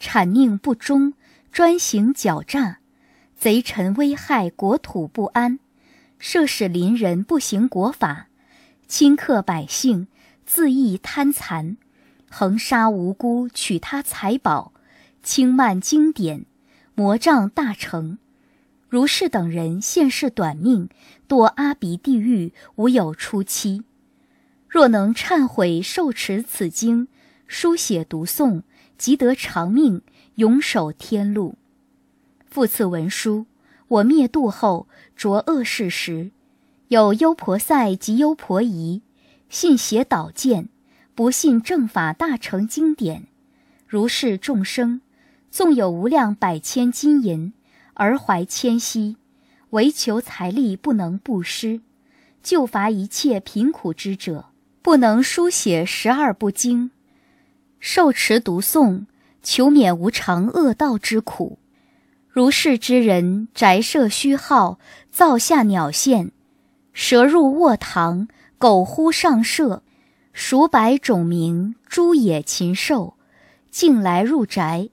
[0.00, 1.12] 谄佞不忠，
[1.52, 2.78] 专行狡诈，
[3.36, 5.58] 贼臣危害国土不安，
[6.18, 8.28] 摄使邻人不行国法，
[8.88, 10.08] 顷刻百姓，
[10.46, 11.76] 恣意贪残。
[12.32, 14.72] 横杀无辜，取他财宝，
[15.20, 16.46] 轻慢经典，
[16.94, 18.18] 魔障大成。
[18.88, 20.88] 如是等人现世短命，
[21.28, 23.82] 堕阿鼻地狱，无有出期。
[24.68, 27.08] 若能忏悔受持此经，
[27.48, 28.62] 书写读诵，
[28.96, 30.02] 即得长命，
[30.36, 31.56] 永守天路。
[32.48, 33.46] 复次文书：
[33.88, 36.30] 我灭度后，着恶事时，
[36.88, 39.02] 有优婆塞及优婆夷，
[39.48, 40.68] 信邪导见，
[41.20, 43.26] 不信正法大成经典。
[43.86, 45.02] 如是众生，
[45.50, 47.52] 纵有无量百千金银。
[47.92, 49.18] 而怀谦息，
[49.68, 51.82] 唯求财力不能布施，
[52.42, 54.46] 救伐一切贫苦之者，
[54.80, 56.90] 不能书写十二部经，
[57.78, 59.04] 受持读诵，
[59.42, 61.58] 求免无常恶道之苦。
[62.30, 64.78] 如是之人，宅舍虚耗，
[65.10, 66.32] 灶下鸟现，
[66.94, 69.82] 蛇入卧堂，狗呼上舍，
[70.32, 73.14] 数百种名，诸野禽兽，
[73.70, 74.88] 径来入宅，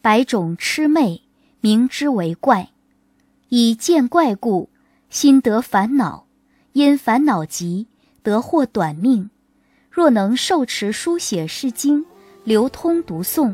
[0.00, 1.22] 百种魑魅。
[1.62, 2.68] 名之为怪，
[3.48, 4.70] 以见怪故，
[5.10, 6.26] 心得烦恼，
[6.74, 7.88] 因烦恼急，
[8.22, 9.30] 得获短命。
[9.90, 12.04] 若能受持书写诗经，
[12.44, 13.52] 流通读诵，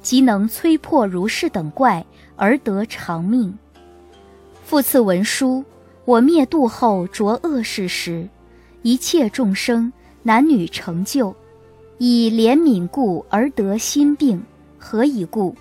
[0.00, 3.58] 即能摧破如是等怪，而得长命。
[4.64, 5.62] 复次文书：
[6.06, 8.26] 我灭度后着恶事时，
[8.80, 9.92] 一切众生
[10.26, 11.32] 男女成就，
[11.98, 14.42] 以怜悯故而得心病，
[14.76, 15.54] 何以故？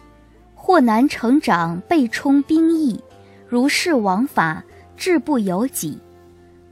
[0.56, 3.00] 或难成长，被充兵役，
[3.48, 4.64] 如是王法，
[4.98, 6.00] 志不由己。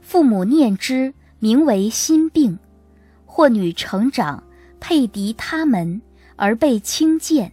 [0.00, 2.58] 父母念之，名为心病；
[3.24, 4.42] 或女成长，
[4.80, 6.02] 配敌他门，
[6.34, 7.52] 而被轻贱，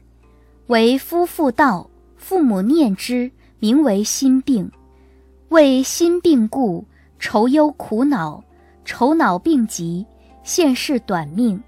[0.66, 1.88] 为夫妇道，
[2.18, 3.30] 父母念之，
[3.60, 4.68] 名为心病。
[5.50, 6.84] 为心病故，
[7.20, 8.44] 愁忧苦恼，
[8.84, 10.04] 愁恼病疾，
[10.44, 11.62] 现世短命。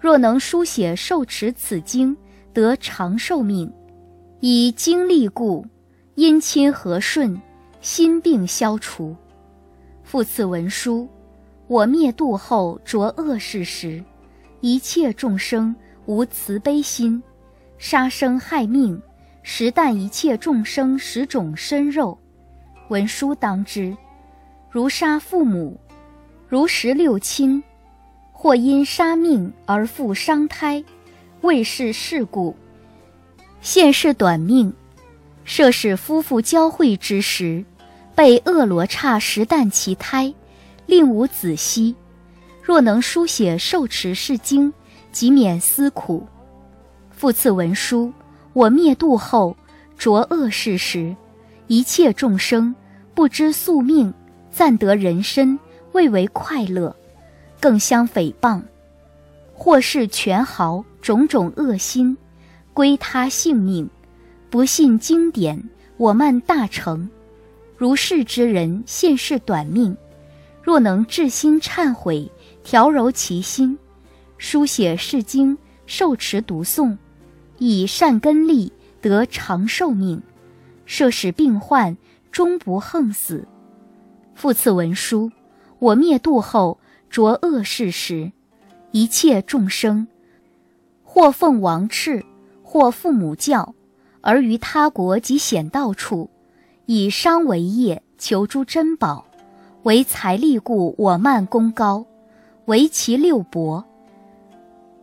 [0.00, 2.16] 若能书写受持此经，
[2.52, 3.72] 得长寿命。
[4.40, 5.66] 以经历故，
[6.14, 7.40] 姻亲和顺，
[7.80, 9.16] 心病消除。
[10.04, 11.08] 复次文书：
[11.66, 14.02] 我灭度后着恶事时，
[14.60, 15.74] 一切众生
[16.06, 17.20] 无慈悲心，
[17.76, 19.02] 杀生害命，
[19.42, 22.16] 食啖一切众生十种身肉。
[22.88, 23.96] 文书当知：
[24.70, 25.78] 如杀父母，
[26.48, 27.62] 如食六亲，
[28.40, 30.84] 或因杀命而复伤胎，
[31.40, 32.54] 未是事故。
[33.60, 34.72] 现世短命，
[35.42, 37.64] 涉使夫妇交会之时，
[38.14, 40.32] 被恶罗刹食啖其胎，
[40.86, 41.96] 令无子息。
[42.62, 44.72] 若能书写受持是经，
[45.10, 46.24] 即免思苦。
[47.10, 48.12] 复次文书：
[48.52, 49.56] 我灭度后
[49.98, 51.16] 着恶事时，
[51.66, 52.72] 一切众生
[53.16, 54.14] 不知宿命，
[54.52, 55.58] 暂得人身，
[55.90, 56.94] 未为快乐，
[57.60, 58.62] 更相诽谤，
[59.52, 62.16] 或是权豪，种种恶心。
[62.72, 63.90] 归他性命，
[64.50, 67.10] 不信经典，我慢大成。
[67.76, 69.96] 如是之人，现世短命。
[70.62, 72.30] 若能至心忏悔，
[72.62, 73.76] 调柔其心，
[74.36, 76.96] 书写是经，受持读诵，
[77.58, 80.22] 以善根力得长寿命，
[80.86, 81.96] 摄使病患
[82.30, 83.44] 终不横死。
[84.36, 85.32] 复次文书：
[85.80, 86.78] 我灭度后
[87.10, 88.32] 着恶事时，
[88.92, 90.06] 一切众生
[91.02, 92.22] 或奉王敕。
[92.70, 93.74] 或父母教，
[94.20, 96.28] 而于他国及险道处，
[96.84, 99.24] 以商为业，求诸珍宝，
[99.84, 102.04] 为财力故，我慢功高，
[102.66, 103.82] 为其六伯。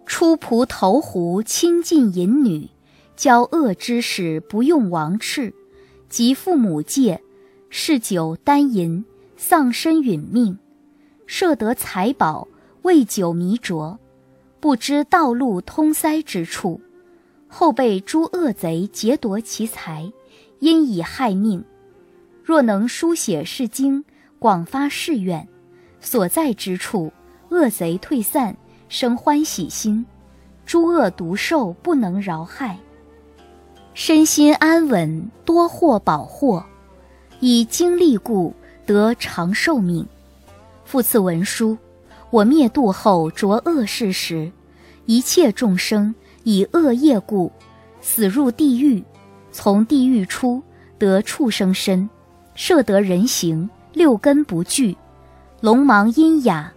[0.05, 2.69] 出仆投壶，亲近淫女，
[3.15, 5.51] 教恶之使，不用王敕，
[6.07, 7.19] 及父母戒，
[7.71, 9.03] 嗜酒耽淫，
[9.35, 10.59] 丧身殒命，
[11.25, 12.47] 摄得财宝，
[12.83, 13.97] 为酒迷着，
[14.59, 16.79] 不知道路通塞之处。
[17.47, 20.11] 后被诸恶贼劫夺其财，
[20.59, 21.63] 因以害命。
[22.43, 24.03] 若能书写是经，
[24.39, 25.47] 广发誓愿，
[25.99, 27.11] 所在之处，
[27.49, 28.55] 恶贼退散，
[28.89, 30.05] 生欢喜心，
[30.65, 32.77] 诸恶毒兽不能饶害，
[33.93, 36.65] 身心安稳，多获宝货，
[37.39, 38.53] 以经历故
[38.85, 40.05] 得长寿命。
[40.95, 41.77] 复次文书：
[42.29, 44.49] 我灭度后着恶事时，
[45.07, 46.15] 一切众生。
[46.45, 47.51] 以恶业故，
[47.99, 49.03] 死入地狱，
[49.51, 50.63] 从地狱出，
[50.97, 52.09] 得畜生身，
[52.53, 54.95] 摄得人形，六根不具，
[55.59, 56.71] 聋盲阴哑，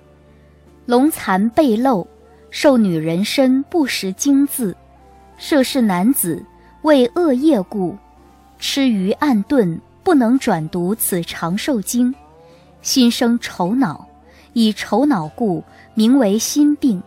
[0.85, 2.05] 龙残背露，
[2.51, 4.77] 受女人身，不识经字，
[5.37, 6.45] 涉世男子，
[6.83, 7.97] 为恶业故，
[8.59, 12.13] 吃鱼暗遁，不能转读此长寿经，
[12.83, 14.08] 心生愁恼，
[14.59, 15.63] 以愁恼故，
[15.95, 17.01] 名为心病，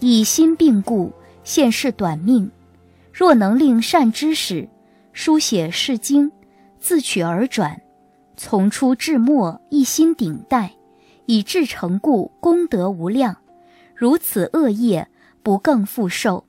[0.00, 1.12] 以心病故。
[1.44, 2.50] 现世短命，
[3.12, 4.68] 若能令善知识
[5.12, 6.32] 书写是经，
[6.80, 7.80] 自取而转，
[8.36, 10.72] 从初至末一心顶戴，
[11.26, 13.36] 以至成故，功德无量。
[13.94, 15.06] 如此恶业，
[15.44, 16.44] 不更复受。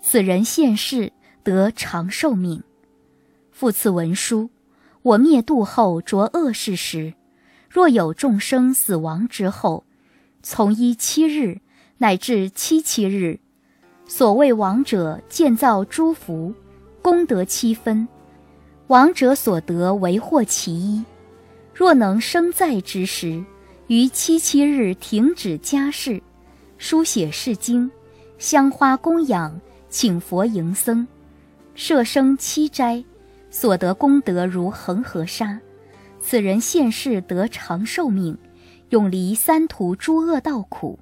[0.00, 1.12] 此人现世
[1.42, 2.62] 得长寿命。
[3.52, 4.48] 复次文书：
[5.02, 7.12] 我灭度后着恶事时，
[7.74, 9.82] 若有众生死亡之后，
[10.44, 11.58] 从一七日
[11.98, 13.40] 乃至七七日，
[14.06, 16.54] 所谓亡者建造诸福，
[17.02, 18.06] 功德七分，
[18.86, 21.04] 亡者所得为获其一。
[21.74, 23.44] 若能生在之时，
[23.88, 26.22] 于七七日停止家事。
[26.78, 27.90] 书写释经，
[28.38, 31.04] 香花供养，请佛迎僧，
[31.74, 33.02] 设生七斋，
[33.50, 35.58] 所得功德如恒河沙。
[36.26, 38.38] 此人现世得长寿命，
[38.88, 40.98] 永离三途诸恶道苦。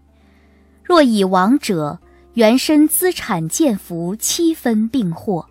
[0.82, 2.00] 若以亡者
[2.34, 5.46] 原身资产见福七分并获。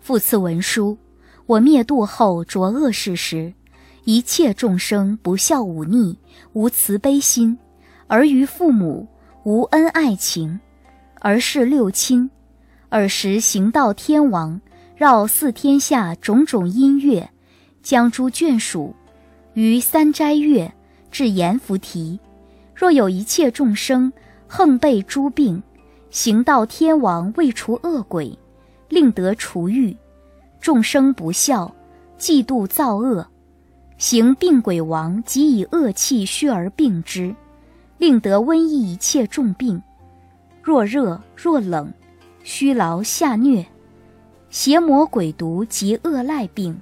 [0.00, 0.98] 复次文书：
[1.46, 3.54] 我灭度后着恶事时，
[4.02, 6.18] 一切众生不孝忤逆，
[6.52, 7.56] 无慈悲心，
[8.08, 9.06] 而于父母。
[9.44, 10.58] 无恩爱情，
[11.20, 12.28] 而是六亲。
[12.88, 14.60] 尔时行道天王
[14.96, 17.30] 绕四天下种种音乐，
[17.82, 18.94] 将诸眷属
[19.54, 20.72] 于三斋月
[21.10, 22.18] 至阎浮提。
[22.74, 24.12] 若有一切众生
[24.46, 25.62] 横被诸病，
[26.10, 28.38] 行道天王为除恶鬼，
[28.88, 29.96] 令得除愈。
[30.60, 31.74] 众生不孝，
[32.18, 33.26] 嫉妒造恶，
[33.96, 37.34] 行病鬼王即以恶气虚而病之。
[37.98, 39.82] 令得瘟疫一切重病，
[40.62, 41.92] 若热若冷，
[42.44, 43.66] 虚劳下疟，
[44.50, 46.80] 邪魔鬼毒及恶赖病。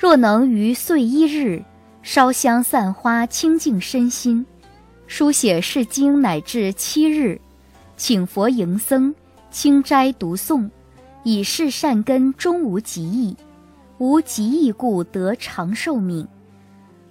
[0.00, 1.62] 若能于岁一日
[2.02, 4.46] 烧香散花清净身心，
[5.06, 7.38] 书写释经乃至七日，
[7.98, 9.14] 请佛迎僧
[9.50, 10.70] 清斋读诵，
[11.22, 13.36] 以示善根终无极意，
[13.98, 16.26] 无极意故得长寿命。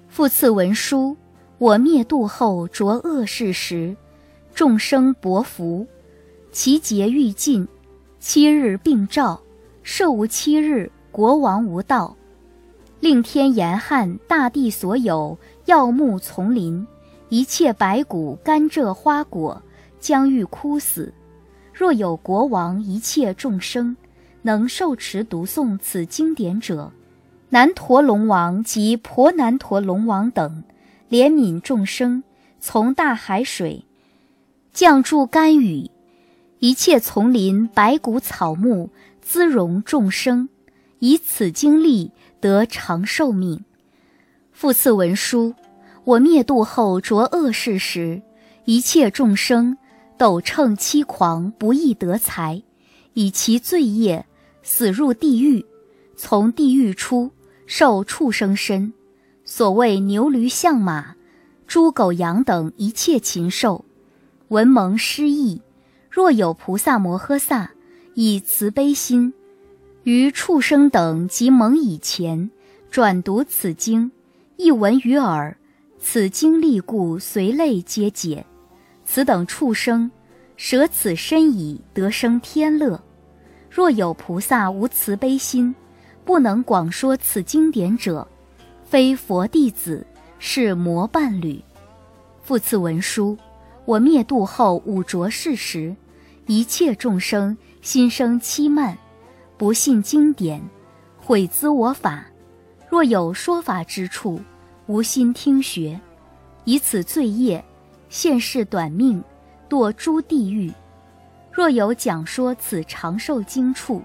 [0.07, 1.15] 复次文书。
[1.59, 3.95] 我灭度后着恶事时，
[4.55, 5.85] 众生薄福，
[6.51, 7.67] 其劫欲尽，
[8.19, 9.39] 七日并照，
[9.83, 12.15] 寿无七日，国王无道，
[12.99, 16.85] 令天严旱，大地所有药木丛林，
[17.29, 19.61] 一切白骨甘蔗花果，
[19.99, 21.13] 将欲枯死。
[21.73, 23.95] 若有国王一切众生，
[24.41, 26.91] 能受持读诵此经典者，
[27.49, 30.63] 南陀龙王及婆南陀龙王等。
[31.09, 32.23] 怜悯众生，
[32.59, 33.85] 从大海水
[34.73, 35.89] 降注甘雨，
[36.59, 38.89] 一切丛林白骨草木
[39.21, 40.49] 滋荣众生，
[40.99, 43.63] 以此经历得长寿命。
[44.51, 45.53] 复次文书：
[46.03, 48.21] 我灭度后着恶事时，
[48.65, 49.77] 一切众生
[50.17, 52.61] 斗秤欺狂，不易得财，
[53.13, 54.25] 以其罪业
[54.61, 55.65] 死入地狱，
[56.15, 57.31] 从地狱出
[57.65, 58.93] 受畜生身。
[59.45, 61.15] 所谓牛驴象马、
[61.65, 63.85] 猪狗羊等一切禽兽，
[64.49, 65.61] 闻蒙失意，
[66.09, 67.71] 若有菩萨摩诃萨
[68.13, 69.33] 以慈悲心，
[70.09, 72.49] 于畜生等及蒙以前
[72.89, 74.11] 转读此经，
[74.57, 75.55] 一闻于耳，
[75.99, 78.43] 此经历故随类皆解。
[79.05, 80.09] 此等畜生
[80.57, 82.99] 舍此身已得生天乐。
[83.69, 85.75] 若有菩萨无慈悲心，
[86.25, 88.27] 不能广说此经典者。
[88.83, 90.03] 非佛弟子，
[90.39, 91.63] 是魔伴侣。
[92.41, 93.37] 复次文书：
[93.85, 95.95] 我灭度后五浊世时，
[96.47, 98.97] 一切众生心生欺慢，
[99.59, 100.61] 不信经典，
[101.17, 102.23] 毁资我法。
[102.87, 104.39] 若有说法之处，
[104.87, 105.99] 无心听学，
[106.63, 107.61] 以此罪业，
[108.07, 109.21] 现世短命，
[109.69, 110.71] 堕诸地狱。
[111.51, 114.01] 若有讲说此长寿经处，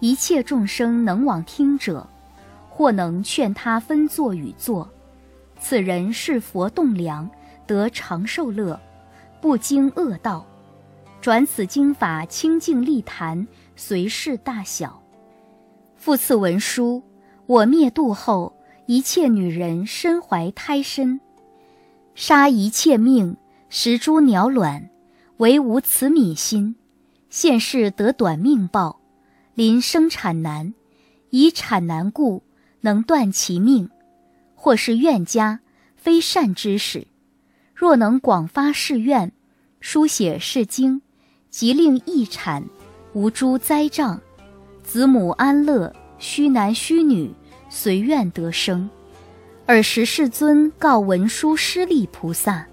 [0.00, 2.04] 一切众生能往听者。
[2.68, 4.88] 或能劝他分坐与坐，
[5.60, 7.28] 此人是佛栋梁，
[7.68, 8.78] 得长寿乐，
[9.40, 10.44] 不经恶道，
[11.20, 13.46] 转此经法清净利坛，
[13.78, 15.00] 随事大小。
[15.94, 17.00] 复次文书：
[17.46, 18.52] 我灭度后，
[18.86, 21.20] 一切女人身怀胎身，
[22.16, 23.36] 杀一切命，
[23.68, 24.90] 食诸鸟卵，
[25.36, 26.74] 唯无慈悯心，
[27.30, 29.00] 现世得短命报，
[29.54, 30.74] 临生产难，
[31.30, 32.42] 以产难故。
[32.80, 33.90] 能断其命，
[34.54, 35.60] 或是怨家，
[35.96, 37.08] 非善之事。
[37.74, 39.32] 若能广发誓愿，
[39.80, 41.02] 书写誓经，
[41.50, 42.64] 即令易产，
[43.14, 44.20] 无诸灾障，
[44.84, 47.32] 子母安乐，虚男虚女，
[47.70, 48.88] 随愿得生。
[49.66, 52.66] 尔时世尊告文殊师利菩萨：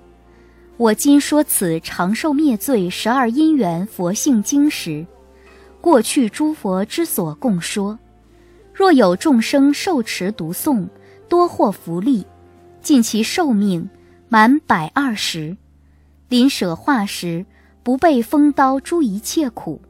[0.76, 5.06] 我今说此长寿灭罪十二因缘佛性经时，
[5.80, 7.98] 过去诸佛之所共说。
[8.74, 10.86] 若有众生受持读诵，
[11.30, 12.26] 多获福利，
[12.82, 13.90] 尽其寿命
[14.28, 15.56] 满百二十，
[16.28, 17.46] 临舍化时，
[17.84, 19.82] 不被风刀诸一切苦。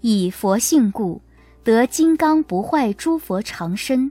[0.00, 1.20] 以佛性故，
[1.64, 4.10] 得金刚不坏诸佛长身，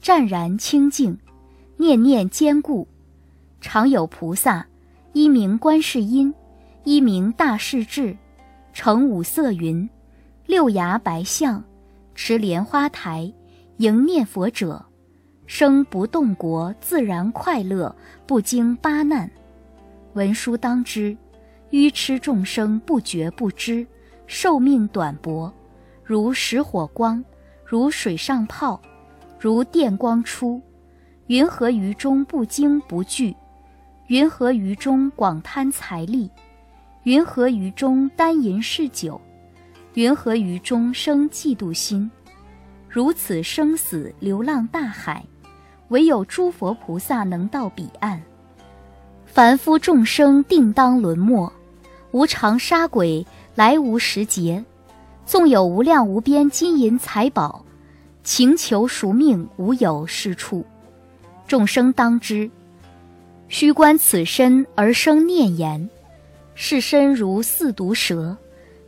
[0.00, 1.16] 湛然清净，
[1.76, 2.88] 念念坚固。
[3.60, 4.66] 常有菩萨，
[5.12, 6.34] 一名观世音，
[6.84, 8.16] 一名大势至，
[8.72, 9.88] 乘五色云，
[10.46, 11.62] 六牙白象，
[12.14, 13.32] 持莲花台，
[13.78, 14.84] 迎念佛者，
[15.46, 17.94] 生不动国，自然快乐，
[18.26, 19.30] 不经八难。
[20.14, 21.16] 文殊当知，
[21.70, 23.86] 愚痴众生不觉不知。
[24.28, 25.50] 寿命短薄，
[26.04, 27.24] 如石火光，
[27.64, 28.78] 如水上泡，
[29.40, 30.60] 如电光出。
[31.28, 33.34] 云何于中不惊不惧？
[34.08, 36.30] 云何于中广贪财力？
[37.04, 39.18] 云何于中单淫嗜酒？
[39.94, 42.10] 云何于中生嫉妒心？
[42.86, 45.24] 如此生死流浪大海，
[45.88, 48.22] 唯有诸佛菩萨能到彼岸。
[49.24, 51.50] 凡夫众生定当沦没，
[52.10, 53.26] 无常杀鬼。
[53.58, 54.64] 来无时节，
[55.26, 57.64] 纵有无量无边金银财宝，
[58.22, 60.64] 情求赎命无有是处。
[61.48, 62.48] 众生当知，
[63.48, 65.90] 须观此身而生念言：
[66.54, 68.36] 是身如四毒蛇，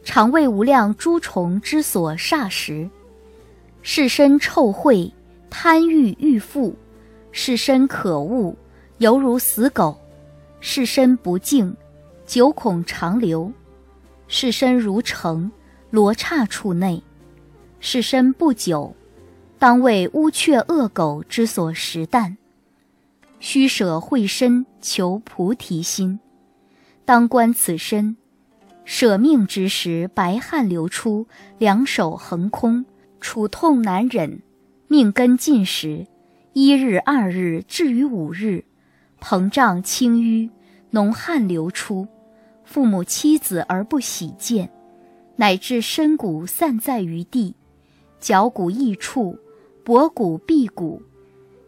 [0.05, 2.89] 常为无量诸虫之所煞食。
[3.83, 5.11] 是身臭秽，
[5.51, 6.73] 贪欲欲富；
[7.33, 8.55] 是身可恶，
[8.99, 9.97] 犹如死狗；
[10.61, 11.77] 是身不净，
[12.25, 13.53] 久恐长流。
[14.33, 15.51] 是身如城，
[15.91, 17.03] 罗刹处内；
[17.81, 18.95] 是身不久，
[19.59, 22.37] 当为乌鹊恶狗之所食啖。
[23.41, 26.21] 须舍慧身，求菩提心。
[27.05, 28.17] 当观此身，
[28.85, 31.27] 舍命之时，白汗流出，
[31.59, 32.85] 两手横空，
[33.21, 34.41] 楚痛难忍。
[34.87, 36.07] 命根尽时，
[36.53, 38.63] 一日、二日至于五日，
[39.21, 40.51] 膨胀轻淤，
[40.93, 42.07] 脓汗流出。
[42.71, 44.71] 父母妻子而不喜见，
[45.35, 47.57] 乃至身骨散在于地，
[48.21, 49.37] 脚骨异处，
[49.83, 51.03] 脖骨臂骨，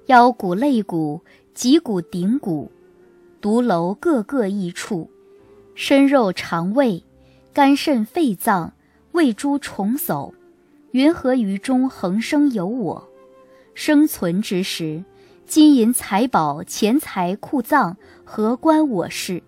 [0.06, 1.20] 腰骨肋骨，
[1.54, 2.70] 脊骨顶骨，
[3.40, 5.10] 独楼各个异处，
[5.74, 7.02] 身肉肠胃，
[7.52, 8.72] 肝肾肺脏，
[9.10, 10.32] 胃诸虫叟，
[10.92, 13.08] 云何于中恒生有我？
[13.74, 15.02] 生存之时，
[15.46, 19.42] 金银财宝、钱财库藏，何关我事？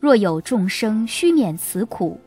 [0.00, 2.18] 若有众生须免此苦，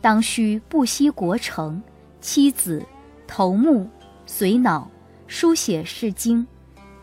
[0.00, 1.80] 当须不惜国城、
[2.20, 2.84] 妻子、
[3.28, 3.88] 头目、
[4.26, 4.90] 髓脑，
[5.28, 6.44] 书写是经，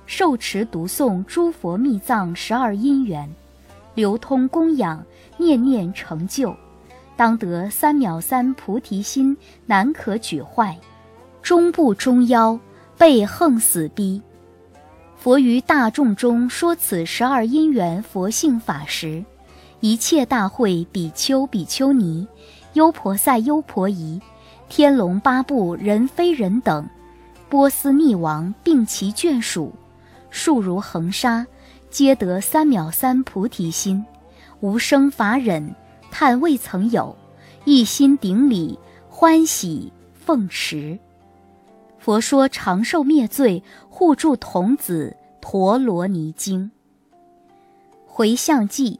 [0.06, 3.34] 受持读诵诸佛密藏十二因缘，
[3.96, 5.02] 流通供养，
[5.38, 6.54] 念念成就，
[7.16, 10.78] 当得三藐三菩提心，难可举坏，
[11.42, 12.60] 终不终夭，
[12.98, 14.22] 被横死逼。
[15.16, 19.24] 佛于大众中说此十二因缘佛性法时。
[19.82, 22.28] 一切大会比丘、比丘尼、
[22.74, 24.22] 优婆塞、优婆夷、
[24.68, 26.88] 天龙八部、人非人等，
[27.48, 29.74] 波斯匿王并其眷属，
[30.30, 31.48] 数如恒沙，
[31.90, 34.06] 皆得三藐三菩提心，
[34.60, 35.74] 无生法忍，
[36.12, 37.16] 叹未曾有，
[37.64, 38.78] 一心顶礼，
[39.10, 41.00] 欢喜奉持。
[41.98, 46.70] 佛说长寿灭罪护助童子陀罗尼经。
[48.06, 49.00] 回向记。